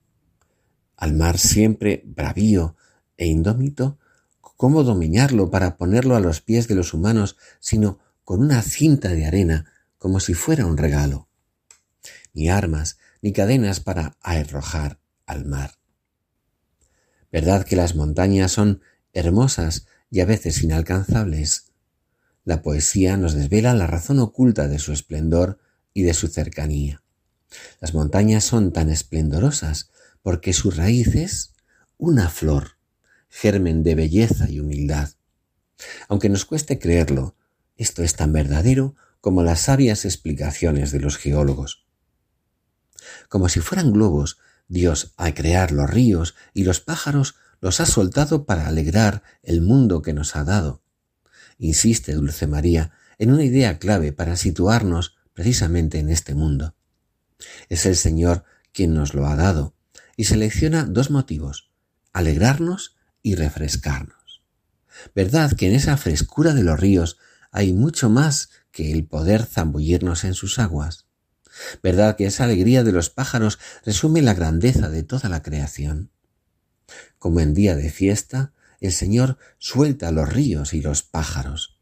[1.04, 2.78] al mar siempre bravío
[3.18, 4.00] e indómito,
[4.40, 9.26] ¿cómo dominarlo para ponerlo a los pies de los humanos, sino con una cinta de
[9.26, 11.28] arena, como si fuera un regalo?
[12.32, 15.72] Ni armas, ni cadenas para arrojar al mar.
[17.34, 21.74] ¿Verdad que las montañas son hermosas y a veces inalcanzables?
[22.46, 25.60] La poesía nos desvela la razón oculta de su esplendor
[25.94, 27.04] y de su cercanía.
[27.82, 29.90] Las montañas son tan esplendorosas
[30.24, 31.54] porque su raíz es
[31.98, 32.78] una flor,
[33.30, 35.10] germen de belleza y humildad.
[36.08, 37.36] Aunque nos cueste creerlo,
[37.76, 41.86] esto es tan verdadero como las sabias explicaciones de los geólogos.
[43.28, 48.46] Como si fueran globos, Dios, al crear los ríos y los pájaros, los ha soltado
[48.46, 50.82] para alegrar el mundo que nos ha dado.
[51.58, 56.76] Insiste Dulce María en una idea clave para situarnos precisamente en este mundo.
[57.68, 59.76] Es el Señor quien nos lo ha dado
[60.16, 61.72] y selecciona dos motivos,
[62.12, 64.44] alegrarnos y refrescarnos.
[65.16, 67.18] ¿Verdad que en esa frescura de los ríos
[67.54, 71.06] hay mucho más que el poder zambullirnos en sus aguas.
[71.84, 76.10] ¿Verdad que esa alegría de los pájaros resume la grandeza de toda la creación?
[77.20, 81.80] Como en día de fiesta, el Señor suelta los ríos y los pájaros.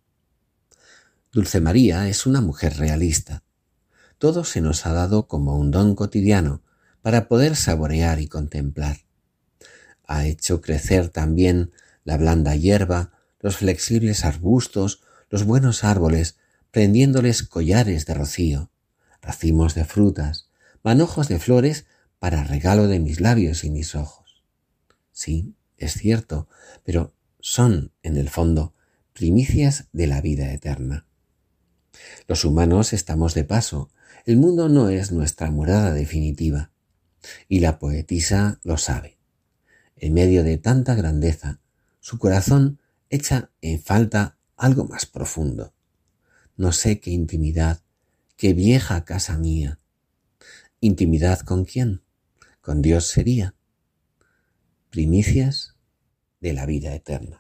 [1.32, 3.44] Dulce María es una mujer realista.
[4.18, 6.62] Todo se nos ha dado como un don cotidiano
[7.02, 8.98] para poder saborear y contemplar.
[10.06, 11.72] Ha hecho crecer también
[12.04, 16.38] la blanda hierba, los flexibles arbustos, los buenos árboles,
[16.72, 18.72] prendiéndoles collares de rocío,
[19.22, 20.50] racimos de frutas,
[20.84, 21.86] manojos de flores
[22.20, 24.44] para regalo de mis labios y mis ojos.
[25.12, 26.48] Sí, es cierto,
[26.84, 28.74] pero son, en el fondo,
[29.14, 31.06] primicias de la vida eterna.
[32.28, 33.90] Los humanos estamos de paso,
[34.26, 36.72] el mundo no es nuestra morada definitiva,
[37.48, 39.18] y la poetisa lo sabe.
[39.96, 41.60] En medio de tanta grandeza,
[42.00, 42.80] su corazón
[43.10, 45.74] echa en falta algo más profundo.
[46.58, 47.82] No sé qué intimidad,
[48.38, 49.80] qué vieja casa mía.
[50.80, 52.02] ¿Intimidad con quién?
[52.62, 53.56] Con Dios sería.
[54.90, 55.76] Primicias
[56.40, 57.40] de la vida eterna.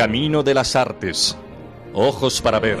[0.00, 1.36] Camino de las Artes.
[1.92, 2.78] Ojos para ver.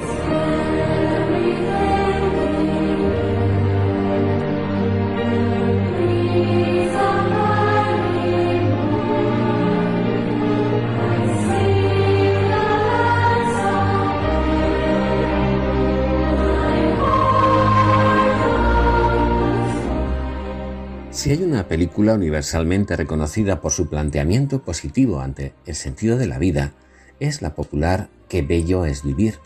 [21.10, 26.38] Si hay una película universalmente reconocida por su planteamiento positivo ante el sentido de la
[26.38, 26.72] vida,
[27.20, 29.38] es la popular Qué bello es vivir,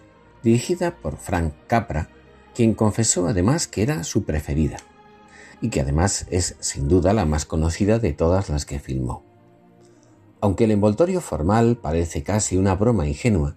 [0.42, 2.10] dirigida por Frank Capra,
[2.54, 4.76] quien confesó además que era su preferida,
[5.62, 9.22] y que además es sin duda la más conocida de todas las que filmó.
[10.42, 13.56] Aunque el envoltorio formal parece casi una broma ingenua,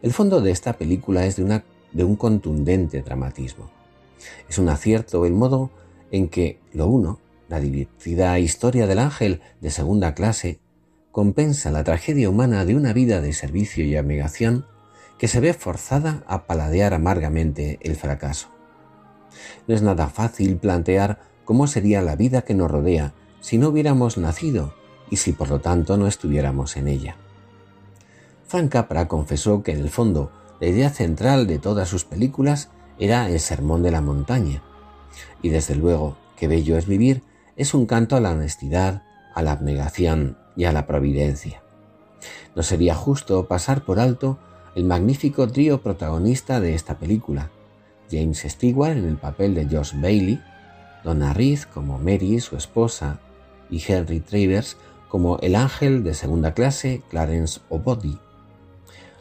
[0.00, 3.68] el fondo de esta película es de, una, de un contundente dramatismo.
[4.48, 5.70] Es un acierto el modo
[6.12, 10.60] en que lo uno, la divertida historia del ángel de segunda clase,
[11.18, 14.66] compensa la tragedia humana de una vida de servicio y abnegación
[15.18, 18.50] que se ve forzada a paladear amargamente el fracaso.
[19.66, 24.16] No es nada fácil plantear cómo sería la vida que nos rodea si no hubiéramos
[24.16, 24.74] nacido
[25.10, 27.16] y si por lo tanto no estuviéramos en ella.
[28.46, 33.28] Frank Capra confesó que en el fondo la idea central de todas sus películas era
[33.28, 34.62] el sermón de la montaña,
[35.42, 37.24] y desde luego que bello es vivir
[37.56, 39.02] es un canto a la honestidad,
[39.34, 41.62] a la abnegación y a la providencia.
[42.54, 44.36] No sería justo pasar por alto
[44.74, 47.50] el magnífico trío protagonista de esta película,
[48.10, 50.42] James Stewart en el papel de Josh Bailey,
[51.04, 53.20] Donna Reed como Mary, su esposa,
[53.70, 54.76] y Henry Travers
[55.08, 58.18] como el ángel de segunda clase Clarence O'Body.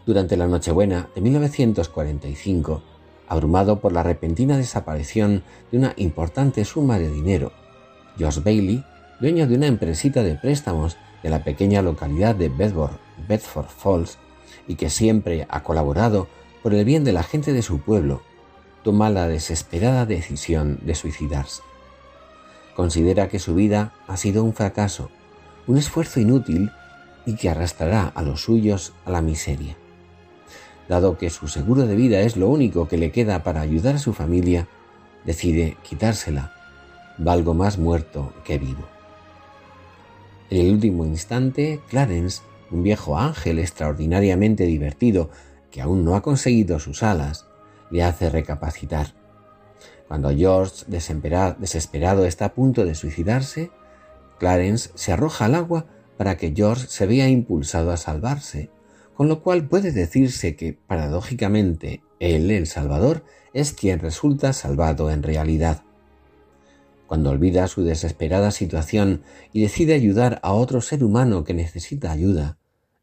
[0.05, 2.81] Durante la Nochebuena de 1945,
[3.29, 7.51] Abrumado por la repentina desaparición de una importante suma de dinero,
[8.17, 8.85] George Bailey,
[9.19, 10.95] dueño de una empresita de préstamos
[11.27, 12.95] de la pequeña localidad de Bedford,
[13.27, 14.17] Bedford Falls,
[14.65, 16.29] y que siempre ha colaborado
[16.63, 18.21] por el bien de la gente de su pueblo,
[18.81, 21.63] toma la desesperada decisión de suicidarse.
[22.77, 25.09] Considera que su vida ha sido un fracaso,
[25.67, 26.71] un esfuerzo inútil
[27.25, 29.75] y que arrastrará a los suyos a la miseria.
[30.87, 33.99] Dado que su seguro de vida es lo único que le queda para ayudar a
[33.99, 34.69] su familia,
[35.25, 36.53] decide quitársela.
[37.17, 38.96] Valgo más muerto que vivo.
[40.49, 42.41] En el último instante, Clarence,
[42.71, 45.29] un viejo ángel extraordinariamente divertido
[45.71, 47.47] que aún no ha conseguido sus alas,
[47.89, 49.13] le hace recapacitar.
[50.07, 53.71] Cuando George, desesperado, está a punto de suicidarse,
[54.39, 55.85] Clarence se arroja al agua
[56.17, 58.69] para que George se vea impulsado a salvarse,
[59.15, 65.23] con lo cual puede decirse que, paradójicamente, él, el Salvador, es quien resulta salvado en
[65.23, 65.83] realidad.
[67.07, 72.57] Cuando olvida su desesperada situación y decide ayudar a otro ser humano que necesita ayuda,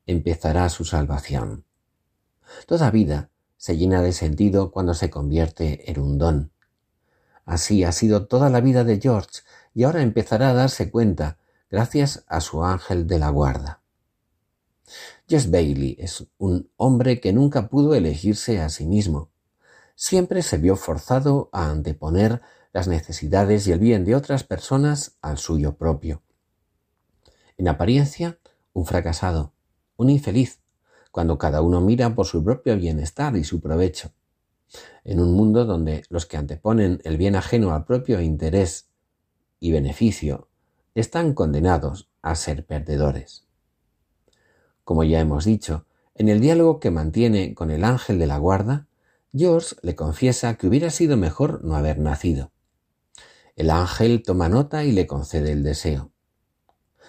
[0.07, 1.65] empezará su salvación.
[2.67, 6.53] Toda vida se llena de sentido cuando se convierte en un don.
[7.47, 9.41] Así ha sido toda la vida de George
[9.75, 11.39] y ahora empezará a darse cuenta
[11.71, 13.81] gracias a su ángel de la guarda.
[15.27, 19.31] Jess Bailey es un hombre que nunca pudo elegirse a sí mismo.
[19.95, 22.43] Siempre se vio forzado a anteponer
[22.75, 26.23] las necesidades y el bien de otras personas al suyo propio.
[27.57, 28.41] En apariencia,
[28.73, 29.53] un fracasado,
[29.97, 30.59] un infeliz,
[31.13, 34.11] cuando cada uno mira por su propio bienestar y su provecho.
[35.05, 38.89] En un mundo donde los que anteponen el bien ajeno al propio interés
[39.61, 40.49] y beneficio
[40.97, 43.47] están condenados a ser perdedores.
[44.83, 48.89] Como ya hemos dicho, en el diálogo que mantiene con el ángel de la guarda,
[49.33, 52.51] George le confiesa que hubiera sido mejor no haber nacido.
[53.57, 56.13] El ángel toma nota y le concede el deseo.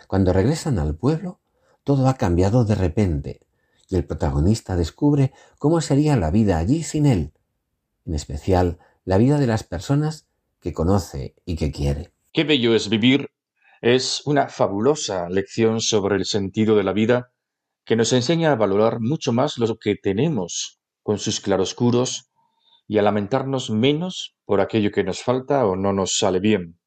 [0.07, 1.39] Cuando regresan al pueblo,
[1.83, 3.41] todo ha cambiado de repente
[3.87, 7.33] y el protagonista descubre cómo sería la vida allí sin él,
[8.05, 10.27] en especial la vida de las personas
[10.59, 12.11] que conoce y que quiere.
[12.31, 13.29] Qué bello es vivir
[13.81, 17.31] es una fabulosa lección sobre el sentido de la vida
[17.83, 22.31] que nos enseña a valorar mucho más lo que tenemos con sus claroscuros
[22.87, 26.79] y a lamentarnos menos por aquello que nos falta o no nos sale bien.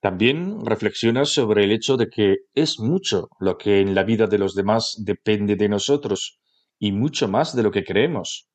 [0.00, 4.38] También reflexiona sobre el hecho de que es mucho lo que en la vida de
[4.38, 6.40] los demás depende de nosotros
[6.78, 8.48] y mucho más de lo que creemos.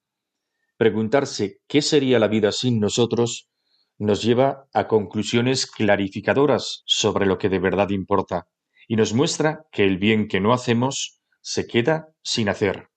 [0.78, 3.50] Preguntarse qué sería la vida sin nosotros
[3.98, 8.48] nos lleva a conclusiones clarificadoras sobre lo que de verdad importa
[8.88, 12.90] y nos muestra que el bien que no hacemos se queda sin hacer.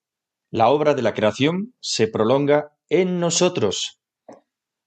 [0.50, 4.00] La obra de la creación se prolonga en nosotros.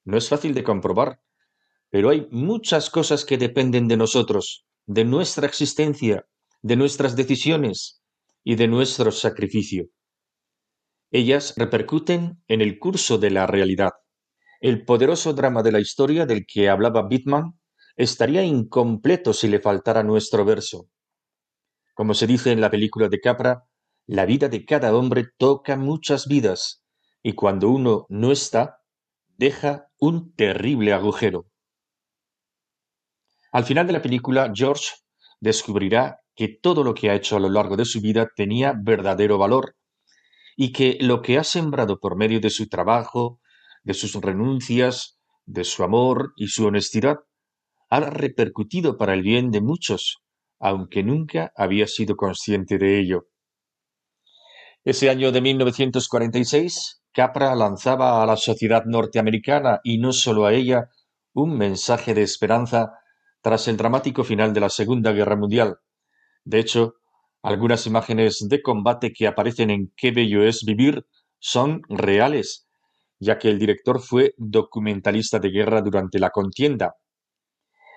[0.06, 1.22] No es fácil de comprobar,
[1.90, 6.26] pero hay muchas cosas que dependen de nosotros, de nuestra existencia,
[6.62, 8.02] de nuestras decisiones
[8.44, 9.86] y de nuestro sacrificio.
[11.12, 13.92] Ellas repercuten en el curso de la realidad.
[14.62, 17.60] El poderoso drama de la historia del que hablaba Bittman
[17.96, 20.90] estaría incompleto si le faltara nuestro verso.
[21.94, 23.66] Como se dice en la película de Capra,
[24.08, 26.81] la vida de cada hombre toca muchas vidas,
[27.24, 28.80] y cuando uno no está,
[29.38, 31.46] deja un terrible agujero.
[33.52, 34.92] Al final de la película, George
[35.40, 39.38] descubrirá que todo lo que ha hecho a lo largo de su vida tenía verdadero
[39.38, 39.76] valor
[40.56, 43.40] y que lo que ha sembrado por medio de su trabajo,
[43.84, 47.18] de sus renuncias, de su amor y su honestidad,
[47.90, 50.20] ha repercutido para el bien de muchos,
[50.60, 53.28] aunque nunca había sido consciente de ello.
[54.84, 60.90] Ese año de 1946, Capra lanzaba a la sociedad norteamericana y no solo a ella
[61.34, 62.94] un mensaje de esperanza
[63.42, 65.80] tras el dramático final de la Segunda Guerra Mundial.
[66.46, 66.96] De hecho,
[67.44, 71.06] algunas imágenes de combate que aparecen en Qué bello es vivir
[71.40, 72.68] son reales,
[73.20, 76.96] ya que el director fue documentalista de guerra durante la contienda.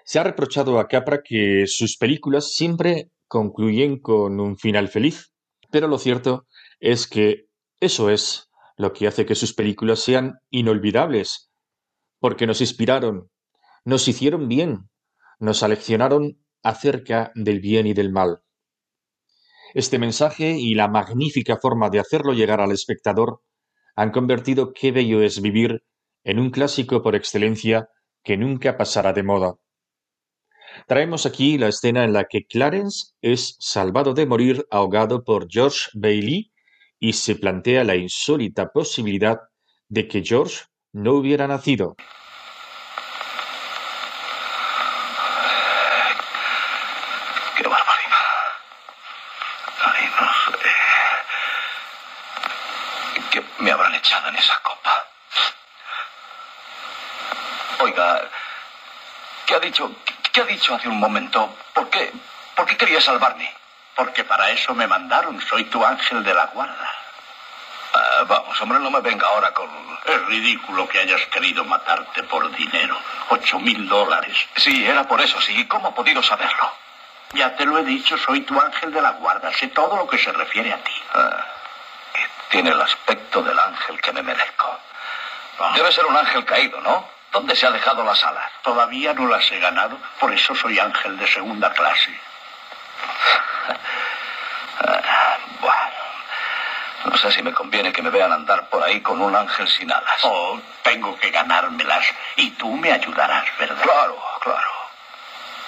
[0.04, 5.32] Se ha reprochado a Capra que sus películas siempre concluyen con un final feliz,
[5.70, 6.46] pero lo cierto
[6.80, 7.46] es que
[7.80, 11.50] eso es lo que hace que sus películas sean inolvidables,
[12.18, 13.30] porque nos inspiraron,
[13.84, 14.90] nos hicieron bien,
[15.38, 18.40] nos aleccionaron acerca del bien y del mal.
[19.74, 23.42] Este mensaje y la magnífica forma de hacerlo llegar al espectador
[23.96, 25.84] han convertido Qué bello es vivir
[26.24, 27.88] en un clásico por excelencia
[28.22, 29.54] que nunca pasará de moda.
[30.86, 35.90] Traemos aquí la escena en la que Clarence es salvado de morir ahogado por George
[35.94, 36.52] Bailey
[37.00, 39.38] y se plantea la insólita posibilidad
[39.88, 41.96] de que George no hubiera nacido.
[47.56, 48.18] Qué barbaridad.
[49.84, 50.26] Ay, no
[50.58, 50.70] sé.
[53.30, 55.06] ¿Qué me habrán echado en esa copa?
[57.80, 58.30] Oiga,
[59.46, 59.90] ¿qué ha dicho?
[60.32, 61.54] ¿Qué ha dicho hace un momento?
[61.74, 62.12] ¿Por qué?
[62.56, 63.52] ¿Por qué quería salvarme?
[63.94, 65.40] Porque para eso me mandaron.
[65.42, 66.94] Soy tu ángel de la guarda.
[67.94, 69.68] Ah, vamos, hombre, no me venga ahora con...
[70.04, 72.98] Es ridículo que hayas querido matarte por dinero.
[73.28, 74.36] Ocho mil dólares.
[74.56, 75.66] Sí, era por eso, sí.
[75.66, 76.72] ¿Cómo ha podido saberlo?
[77.34, 79.52] Ya te lo he dicho, soy tu ángel de la guarda.
[79.52, 81.02] Sé todo lo que se refiere a ti.
[81.14, 81.46] Ah,
[82.50, 84.80] tiene el aspecto del ángel que me merezco.
[85.74, 87.08] Debe ser un ángel caído, ¿no?
[87.32, 88.50] ¿Dónde se ha dejado las alas?
[88.62, 92.20] Todavía no las he ganado, por eso soy ángel de segunda clase.
[94.80, 95.94] Ah, bueno,
[97.04, 99.92] no sé si me conviene que me vean andar por ahí con un ángel sin
[99.92, 100.18] alas.
[100.22, 102.04] Oh, tengo que ganármelas
[102.36, 103.82] y tú me ayudarás, ¿verdad?
[103.82, 104.70] Claro, claro.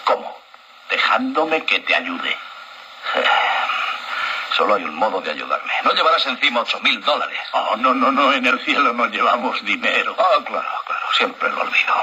[0.05, 0.41] ¿Cómo?
[0.89, 2.30] Dejándome que te ayude.
[2.30, 3.24] Eh,
[4.57, 5.72] solo hay un modo de ayudarme.
[5.84, 7.41] No llevarás encima ocho mil dólares.
[7.53, 10.16] Oh, no, no, no, en el cielo no llevamos dinero.
[10.18, 11.95] Ah, claro, claro, siempre lo olvido.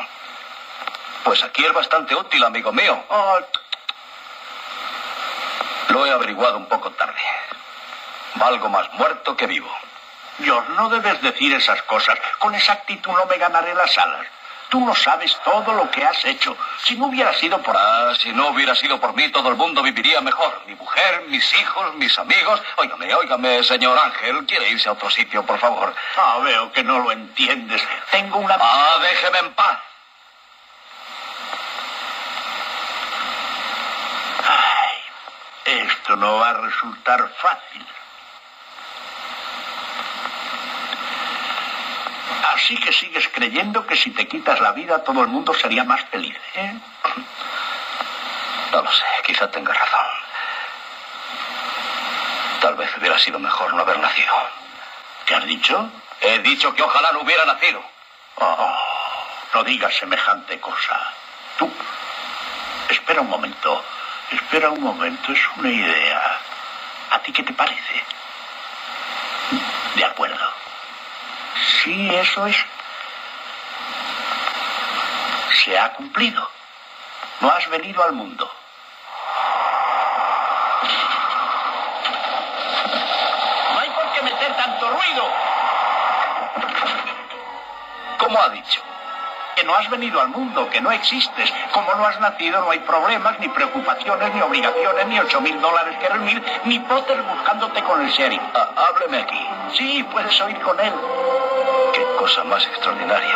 [1.24, 3.04] Pues aquí es bastante útil, amigo mío.
[3.10, 3.40] Oh,
[5.90, 7.22] lo he averiguado un poco tarde.
[8.36, 9.70] Valgo más muerto que vivo.
[10.40, 12.18] Dios, no debes decir esas cosas.
[12.40, 14.26] Con esa actitud no me ganaré las alas.
[14.70, 16.58] Tú no sabes todo lo que has hecho.
[16.84, 17.78] Si no hubiera sido por...
[17.78, 20.64] Ah, si no hubiera sido por mí, todo el mundo viviría mejor.
[20.66, 22.60] Mi mujer, mis hijos, mis amigos.
[22.78, 24.44] Óigame, óigame, señor Ángel.
[24.48, 25.94] ¿Quiere irse a otro sitio, por favor?
[26.18, 27.88] Ah, veo que no lo entiendes.
[28.10, 28.58] Tengo una...
[28.60, 29.78] Ah, déjeme en paz.
[34.48, 37.86] Ay, esto no va a resultar fácil.
[42.44, 46.02] Así que sigues creyendo que si te quitas la vida todo el mundo sería más
[46.12, 46.74] feliz, ¿eh?
[48.72, 50.06] No lo sé, quizá tenga razón.
[52.60, 54.34] Tal vez hubiera sido mejor no haber nacido.
[55.26, 55.90] ¿Qué has dicho?
[56.20, 57.82] He dicho que ojalá no hubiera nacido.
[58.36, 58.78] Oh,
[59.54, 61.00] no digas semejante cosa.
[61.58, 61.72] Tú,
[62.90, 63.84] espera un momento,
[64.32, 66.40] espera un momento, es una idea.
[67.12, 68.04] ¿A ti qué te parece?
[69.96, 70.33] De acuerdo.
[71.84, 72.56] Sí, eso es.
[75.66, 76.50] Se ha cumplido.
[77.42, 78.50] No has venido al mundo.
[83.74, 85.30] No hay por qué meter tanto ruido.
[88.18, 88.82] ¿Cómo ha dicho?
[89.58, 91.54] Que no has venido al mundo, que no existes.
[91.74, 95.98] Como no has nacido, no hay problemas, ni preocupaciones, ni obligaciones, ni ocho mil dólares
[96.00, 98.42] que reunir, ni Potter buscándote con el sheriff.
[98.54, 99.48] Ah, hábleme aquí.
[99.74, 100.94] Sí, puedes oír con él.
[102.24, 103.36] Cosa más extraordinaria.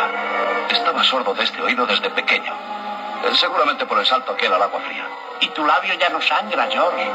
[0.70, 2.54] Estaba sordo de este oído desde pequeño.
[3.22, 5.06] Eh, Seguramente por el salto aquel al agua fría.
[5.40, 7.06] Y tu labio ya no sangra, George.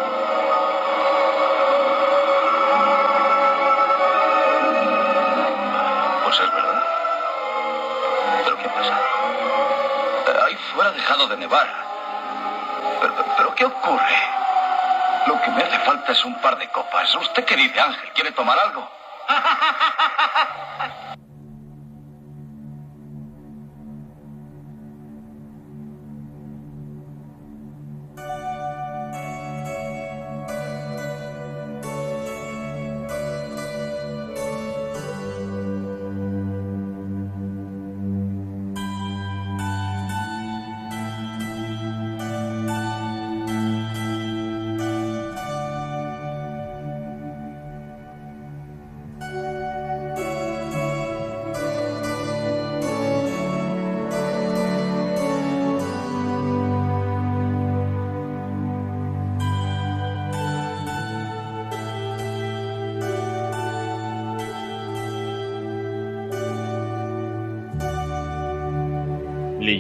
[6.24, 6.84] Pues es verdad.
[8.44, 9.00] ¿Pero qué pasa?
[10.28, 11.68] Eh, Ahí fuera ha dejado de nevar.
[13.02, 14.18] Pero, pero ¿qué ocurre?
[15.26, 17.16] Lo que me hace falta es un par de copas.
[17.16, 18.12] ¿Usted qué dice, Ángel?
[18.14, 18.88] ¿Quiere tomar algo?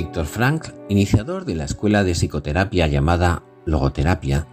[0.00, 4.46] Víctor Frank, iniciador de la escuela de psicoterapia llamada logoterapia,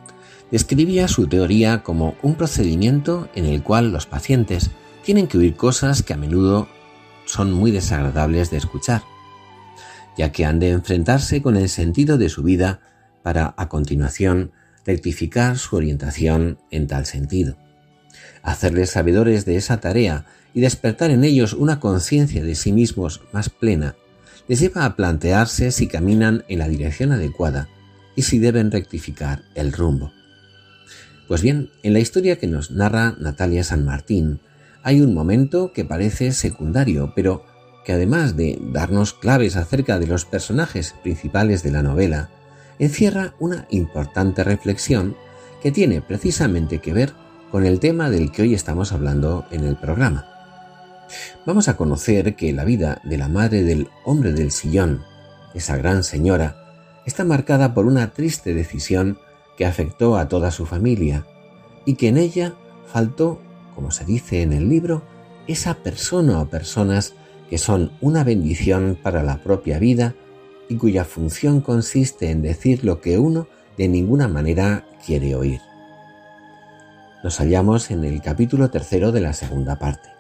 [0.52, 4.72] describía su teoría como un procedimiento en el cual los pacientes
[5.06, 6.68] tienen que oír cosas que a menudo
[7.24, 9.04] son muy desagradables de escuchar,
[10.18, 12.82] ya que han de enfrentarse con el sentido de su vida
[13.24, 14.52] para, a continuación,
[14.86, 17.56] rectificar su orientación en tal sentido.
[18.44, 23.50] Hacerles sabedores de esa tarea y despertar en ellos una conciencia de sí mismos más
[23.50, 23.96] plena
[24.48, 27.68] les lleva a plantearse si caminan en la dirección adecuada
[28.16, 30.12] y si deben rectificar el rumbo.
[31.28, 34.40] Pues bien, en la historia que nos narra Natalia San Martín
[34.84, 37.46] hay un momento que parece secundario, pero
[37.84, 42.30] que además de darnos claves acerca de los personajes principales de la novela,
[42.80, 45.16] encierra una importante reflexión
[45.62, 47.14] que tiene precisamente que ver
[47.52, 50.37] con el tema del que hoy estamos hablando en el programa.
[51.46, 55.04] Vamos a conocer que la vida de la madre del hombre del sillón,
[55.54, 56.56] esa gran señora,
[57.06, 59.18] está marcada por una triste decisión
[59.58, 61.26] que afectó a toda su familia
[61.86, 62.54] y que en ella
[62.86, 63.42] faltó,
[63.76, 65.04] como se dice en el libro,
[65.48, 67.14] esa persona o personas
[67.50, 70.16] que son una bendición para la propia vida
[70.70, 73.48] y cuya función consiste en decir lo que uno
[73.78, 75.62] de ninguna manera quiere oír.
[77.24, 80.17] Nos hallamos en el capítulo tercero de la segunda parte.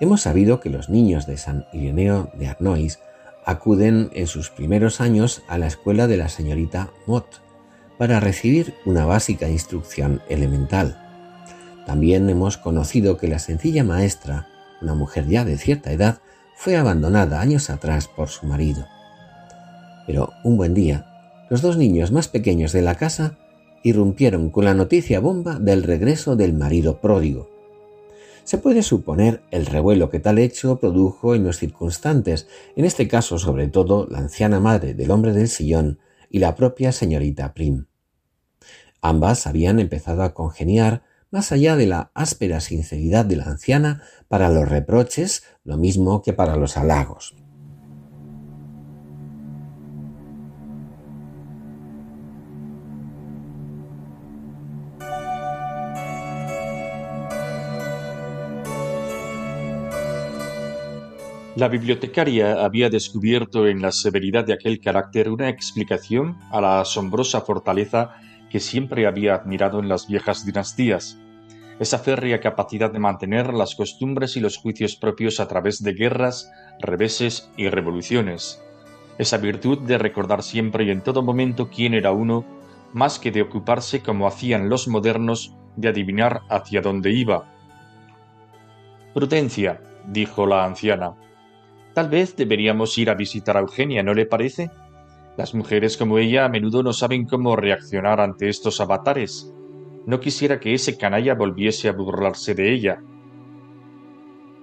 [0.00, 2.98] Hemos sabido que los niños de San Ireneo de Arnois
[3.44, 7.40] acuden en sus primeros años a la escuela de la señorita Mott
[7.96, 10.98] para recibir una básica instrucción elemental.
[11.86, 14.46] También hemos conocido que la sencilla maestra,
[14.82, 16.18] una mujer ya de cierta edad,
[16.54, 18.86] fue abandonada años atrás por su marido.
[20.06, 21.06] Pero un buen día,
[21.50, 23.38] los dos niños más pequeños de la casa
[23.82, 27.48] irrumpieron con la noticia bomba del regreso del marido pródigo,
[28.48, 33.38] se puede suponer el revuelo que tal hecho produjo en los circunstantes, en este caso
[33.38, 35.98] sobre todo la anciana madre del hombre del sillón
[36.30, 37.88] y la propia señorita Prim.
[39.02, 44.48] Ambas habían empezado a congeniar más allá de la áspera sinceridad de la anciana para
[44.48, 47.34] los reproches, lo mismo que para los halagos.
[61.58, 67.40] La bibliotecaria había descubierto en la severidad de aquel carácter una explicación a la asombrosa
[67.40, 68.12] fortaleza
[68.48, 71.18] que siempre había admirado en las viejas dinastías,
[71.80, 76.48] esa férrea capacidad de mantener las costumbres y los juicios propios a través de guerras,
[76.78, 78.62] reveses y revoluciones,
[79.18, 82.44] esa virtud de recordar siempre y en todo momento quién era uno,
[82.92, 87.52] más que de ocuparse como hacían los modernos de adivinar hacia dónde iba.
[89.12, 91.16] Prudencia, dijo la anciana,
[91.98, 94.70] Tal vez deberíamos ir a visitar a Eugenia, ¿no le parece?
[95.36, 99.52] Las mujeres como ella a menudo no saben cómo reaccionar ante estos avatares.
[100.06, 103.02] No quisiera que ese canalla volviese a burlarse de ella.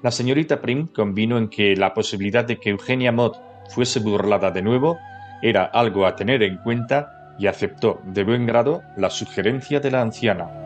[0.01, 3.35] La señorita Prim convino en que la posibilidad de que Eugenia Mott
[3.67, 4.97] fuese burlada de nuevo
[5.41, 10.01] era algo a tener en cuenta y aceptó de buen grado la sugerencia de la
[10.01, 10.64] anciana.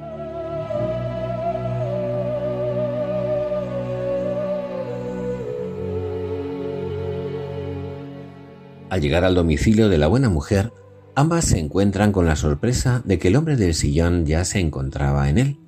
[8.89, 10.73] Al llegar al domicilio de la buena mujer,
[11.13, 15.29] ambas se encuentran con la sorpresa de que el hombre del sillón ya se encontraba
[15.29, 15.59] en él,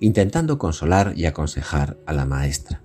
[0.00, 2.82] intentando consolar y aconsejar a la maestra.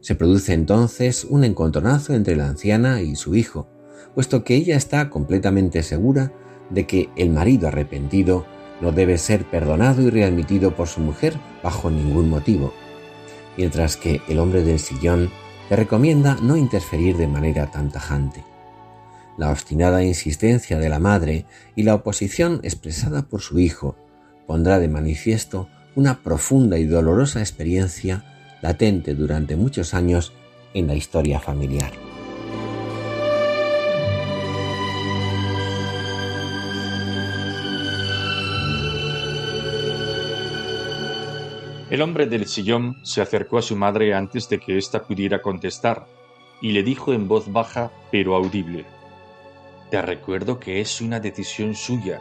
[0.00, 3.68] Se produce entonces un encontronazo entre la anciana y su hijo,
[4.14, 6.32] puesto que ella está completamente segura
[6.70, 8.46] de que el marido arrepentido
[8.80, 12.72] no debe ser perdonado y readmitido por su mujer bajo ningún motivo,
[13.56, 15.28] mientras que el hombre del sillón
[15.70, 18.44] le recomienda no interferir de manera tan tajante
[19.36, 23.96] la obstinada insistencia de la madre y la oposición expresada por su hijo
[24.46, 28.24] pondrá de manifiesto una profunda y dolorosa experiencia
[28.62, 30.32] latente durante muchos años
[30.74, 31.92] en la historia familiar.
[41.88, 46.06] El hombre del sillón se acercó a su madre antes de que ésta pudiera contestar
[46.60, 48.84] y le dijo en voz baja pero audible
[49.90, 52.20] te recuerdo que es una decisión suya,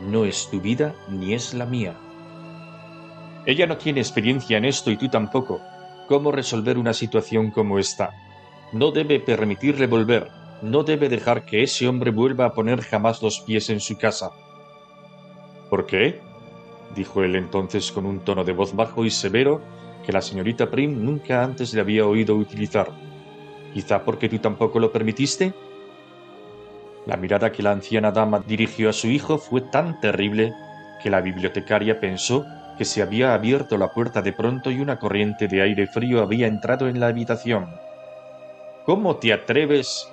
[0.00, 1.94] no es tu vida ni es la mía.
[3.46, 5.60] Ella no tiene experiencia en esto y tú tampoco.
[6.08, 8.10] ¿Cómo resolver una situación como esta?
[8.72, 10.30] No debe permitirle volver,
[10.62, 14.30] no debe dejar que ese hombre vuelva a poner jamás los pies en su casa.
[15.70, 16.20] ¿Por qué?
[16.94, 19.62] dijo él entonces con un tono de voz bajo y severo
[20.04, 22.90] que la señorita Prim nunca antes le había oído utilizar.
[23.72, 25.54] ¿Quizá porque tú tampoco lo permitiste?
[27.06, 30.52] La mirada que la anciana dama dirigió a su hijo fue tan terrible
[31.02, 32.46] que la bibliotecaria pensó
[32.76, 36.46] que se había abierto la puerta de pronto y una corriente de aire frío había
[36.46, 37.74] entrado en la habitación.
[38.86, 40.08] ¿Cómo te atreves?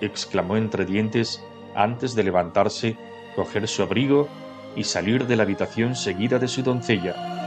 [0.00, 1.42] exclamó entre dientes
[1.74, 2.96] antes de levantarse,
[3.34, 4.28] coger su abrigo
[4.76, 7.41] y salir de la habitación seguida de su doncella.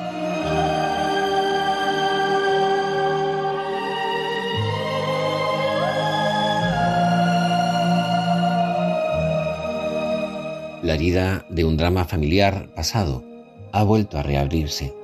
[10.96, 13.22] La herida de un drama familiar pasado
[13.74, 14.96] ha vuelto a reabrirse,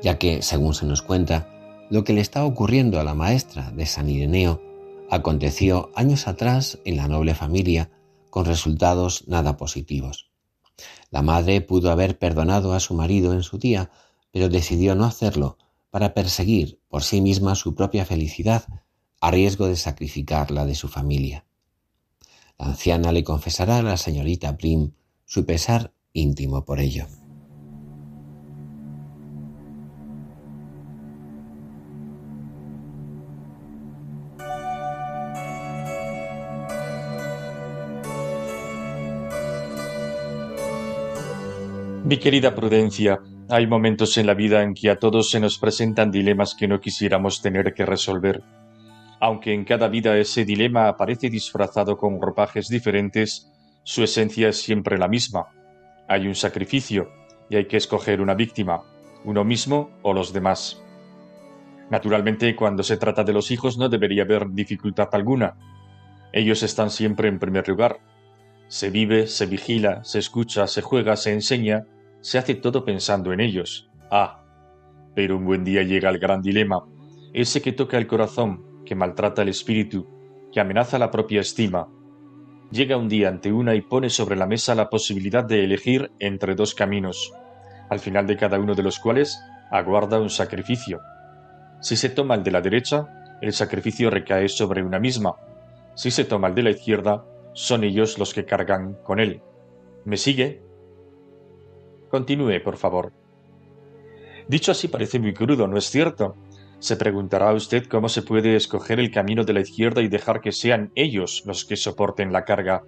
[0.00, 1.48] ya que, según se nos cuenta,
[1.90, 4.62] lo que le está ocurriendo a la maestra de San Ireneo
[5.10, 7.90] aconteció años atrás en la noble familia
[8.30, 10.30] con resultados nada positivos.
[11.10, 13.90] La madre pudo haber perdonado a su marido en su día,
[14.30, 15.58] pero decidió no hacerlo
[15.90, 18.66] para perseguir por sí misma su propia felicidad
[19.20, 21.44] a riesgo de sacrificar la de su familia.
[22.56, 24.92] La anciana le confesará a la señorita Prim
[25.24, 27.06] su pesar íntimo por ello.
[42.04, 46.10] Mi querida Prudencia, hay momentos en la vida en que a todos se nos presentan
[46.10, 48.42] dilemas que no quisiéramos tener que resolver.
[49.20, 53.50] Aunque en cada vida ese dilema aparece disfrazado con ropajes diferentes,
[53.84, 55.46] su esencia es siempre la misma.
[56.08, 57.10] Hay un sacrificio
[57.48, 58.82] y hay que escoger una víctima,
[59.24, 60.82] uno mismo o los demás.
[61.90, 65.54] Naturalmente, cuando se trata de los hijos no debería haber dificultad alguna.
[66.32, 68.00] Ellos están siempre en primer lugar.
[68.68, 71.86] Se vive, se vigila, se escucha, se juega, se enseña,
[72.20, 73.90] se hace todo pensando en ellos.
[74.10, 74.42] Ah,
[75.14, 76.84] pero un buen día llega el gran dilema,
[77.34, 80.08] ese que toca el corazón, que maltrata el espíritu,
[80.52, 81.88] que amenaza la propia estima.
[82.74, 86.56] Llega un día ante una y pone sobre la mesa la posibilidad de elegir entre
[86.56, 87.32] dos caminos,
[87.88, 91.00] al final de cada uno de los cuales aguarda un sacrificio.
[91.80, 95.36] Si se toma el de la derecha, el sacrificio recae sobre una misma.
[95.94, 99.40] Si se toma el de la izquierda, son ellos los que cargan con él.
[100.04, 100.60] ¿Me sigue?
[102.10, 103.12] Continúe, por favor.
[104.48, 106.34] Dicho así parece muy crudo, ¿no es cierto?
[106.84, 110.52] Se preguntará usted cómo se puede escoger el camino de la izquierda y dejar que
[110.52, 112.82] sean ellos los que soporten la carga.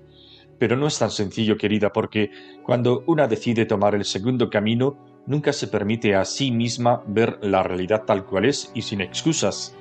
[0.59, 2.30] Pero no es tan sencillo, querida, porque
[2.62, 7.62] cuando una decide tomar el segundo camino, nunca se permite a sí misma ver la
[7.62, 9.74] realidad tal cual es y sin excusas.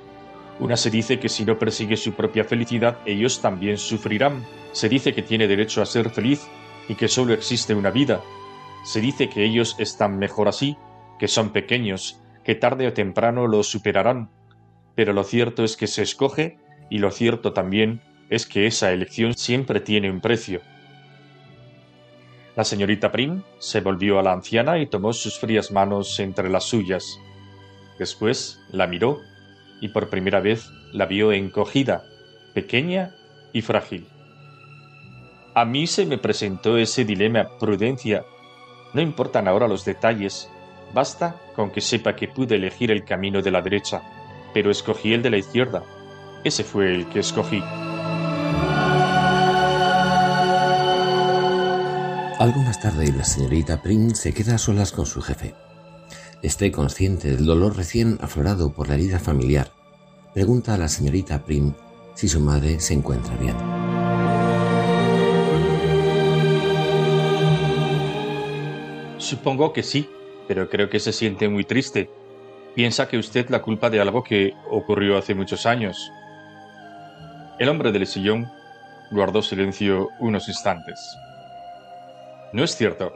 [0.60, 4.46] Una se dice que si no persigue su propia felicidad, ellos también sufrirán.
[4.72, 6.48] Se dice que tiene derecho a ser feliz
[6.88, 8.22] y que solo existe una vida,
[8.82, 10.78] se dice que ellos están mejor así,
[11.18, 14.30] que son pequeños, que tarde o temprano lo superarán,
[14.94, 19.34] pero lo cierto es que se escoge y lo cierto también es que esa elección
[19.34, 20.60] siempre tiene un precio.
[22.54, 26.62] La señorita Prim se volvió a la anciana y tomó sus frías manos entre las
[26.62, 27.18] suyas.
[27.98, 29.18] Después la miró
[29.80, 32.04] y por primera vez la vio encogida,
[32.54, 33.12] pequeña
[33.52, 34.06] y frágil.
[35.56, 38.24] A mí se me presentó ese dilema prudencia
[38.96, 40.50] no importan ahora los detalles,
[40.96, 44.00] basta con que sepa que pude elegir el camino de la derecha,
[44.54, 45.82] pero escogí el de la izquierda.
[46.42, 47.62] Ese fue el que escogí.
[52.38, 55.54] Algo más tarde, la señorita Prim se queda a solas con su jefe.
[56.42, 59.72] Esté consciente del dolor recién aflorado por la herida familiar.
[60.32, 61.74] Pregunta a la señorita Prim
[62.14, 63.56] si su madre se encuentra bien.
[69.18, 70.08] Supongo que sí,
[70.48, 72.10] pero creo que se siente muy triste.
[72.74, 76.10] Piensa que usted la culpa de algo que ocurrió hace muchos años.
[77.58, 78.50] El hombre del sillón
[79.10, 80.98] guardó silencio unos instantes.
[82.52, 83.12] No es cierto.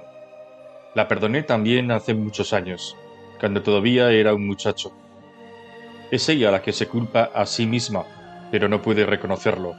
[0.95, 2.97] La perdoné también hace muchos años,
[3.39, 4.93] cuando todavía era un muchacho.
[6.11, 8.05] Es ella la que se culpa a sí misma,
[8.51, 9.75] pero no puede reconocerlo.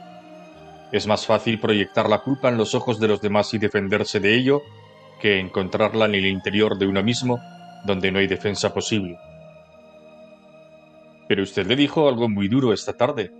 [0.92, 4.34] Es más fácil proyectar la culpa en los ojos de los demás y defenderse de
[4.34, 4.62] ello
[5.22, 7.38] que encontrarla en el interior de uno mismo,
[7.86, 9.20] donde no hay defensa posible.
[11.28, 13.30] Pero usted le dijo algo muy duro esta tarde.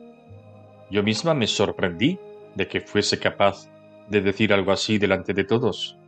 [0.92, 2.20] Yo misma me sorprendí
[2.54, 3.68] de que fuese capaz
[4.08, 5.98] de decir algo así delante de todos.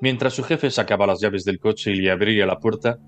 [0.00, 2.98] Mientras su jefe sacaba las llaves del coche y le abría la puerta,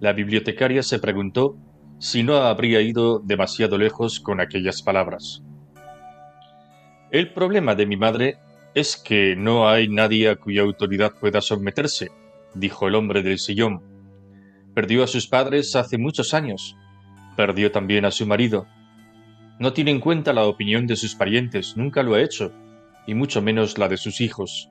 [0.00, 1.56] la bibliotecaria se preguntó
[2.00, 5.44] si no habría ido demasiado lejos con aquellas palabras.
[7.12, 8.38] El problema de mi madre
[8.74, 12.10] es que no hay nadie a cuya autoridad pueda someterse,
[12.54, 13.82] dijo el hombre del sillón.
[14.74, 16.76] Perdió a sus padres hace muchos años.
[17.36, 18.66] Perdió también a su marido.
[19.58, 22.52] No tiene en cuenta la opinión de sus parientes, nunca lo ha hecho,
[23.06, 24.70] y mucho menos la de sus hijos.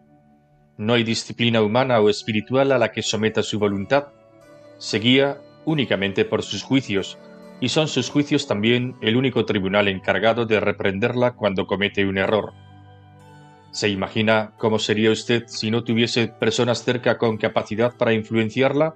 [0.78, 4.08] No hay disciplina humana o espiritual a la que someta su voluntad.
[4.80, 7.20] Se guía únicamente por sus juicios,
[7.60, 12.54] y son sus juicios también el único tribunal encargado de reprenderla cuando comete un error.
[13.72, 18.96] ¿Se imagina cómo sería usted si no tuviese personas cerca con capacidad para influenciarla?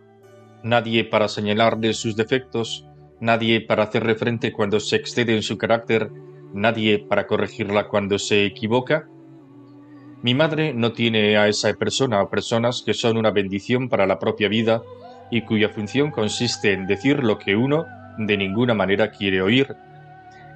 [0.63, 2.85] Nadie para señalarle sus defectos,
[3.21, 6.11] nadie para hacerle frente cuando se excede en su carácter,
[6.53, 9.07] nadie para corregirla cuando se equivoca.
[10.21, 14.19] Mi madre no tiene a esa persona o personas que son una bendición para la
[14.19, 14.81] propia vida
[15.31, 17.85] y cuya función consiste en decir lo que uno
[18.17, 19.73] de ninguna manera quiere oír.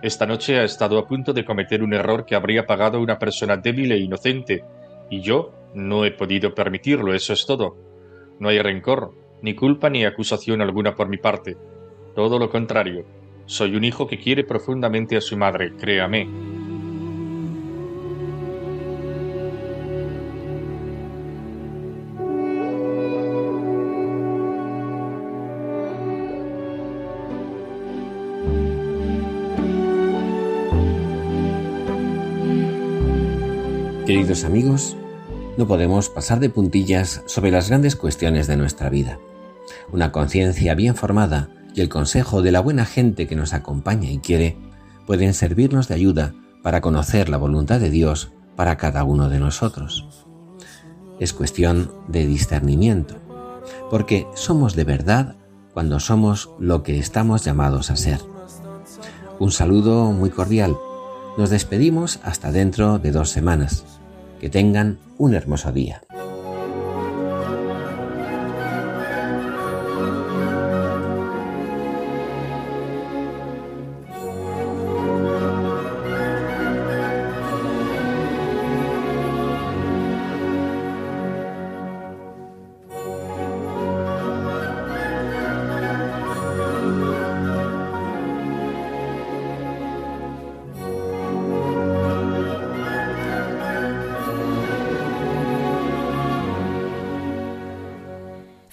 [0.02, 3.58] Esta noche ha estado a punto de cometer un error que habría pagado una persona
[3.58, 4.64] débil e inocente,
[5.10, 7.76] y yo no he podido permitirlo, eso es todo.
[8.40, 11.58] No hay rencor, ni culpa ni acusación alguna por mi parte.
[12.16, 13.06] Todo lo contrario,
[13.46, 16.30] soy un hijo que quiere profundamente a su madre, créame.
[34.10, 34.98] Queridos amigos,
[35.56, 39.20] no podemos pasar de puntillas sobre las grandes cuestiones de nuestra vida.
[39.92, 44.18] Una conciencia bien formada y el consejo de la buena gente que nos acompaña y
[44.18, 44.58] quiere
[45.06, 46.34] pueden servirnos de ayuda
[46.64, 50.26] para conocer la voluntad de Dios para cada uno de nosotros.
[51.20, 53.18] Es cuestión de discernimiento,
[53.92, 55.36] porque somos de verdad
[55.72, 58.22] cuando somos lo que estamos llamados a ser.
[59.38, 60.76] Un saludo muy cordial.
[61.38, 63.86] Nos despedimos hasta dentro de dos semanas.
[64.40, 66.02] Que tengan un hermoso día.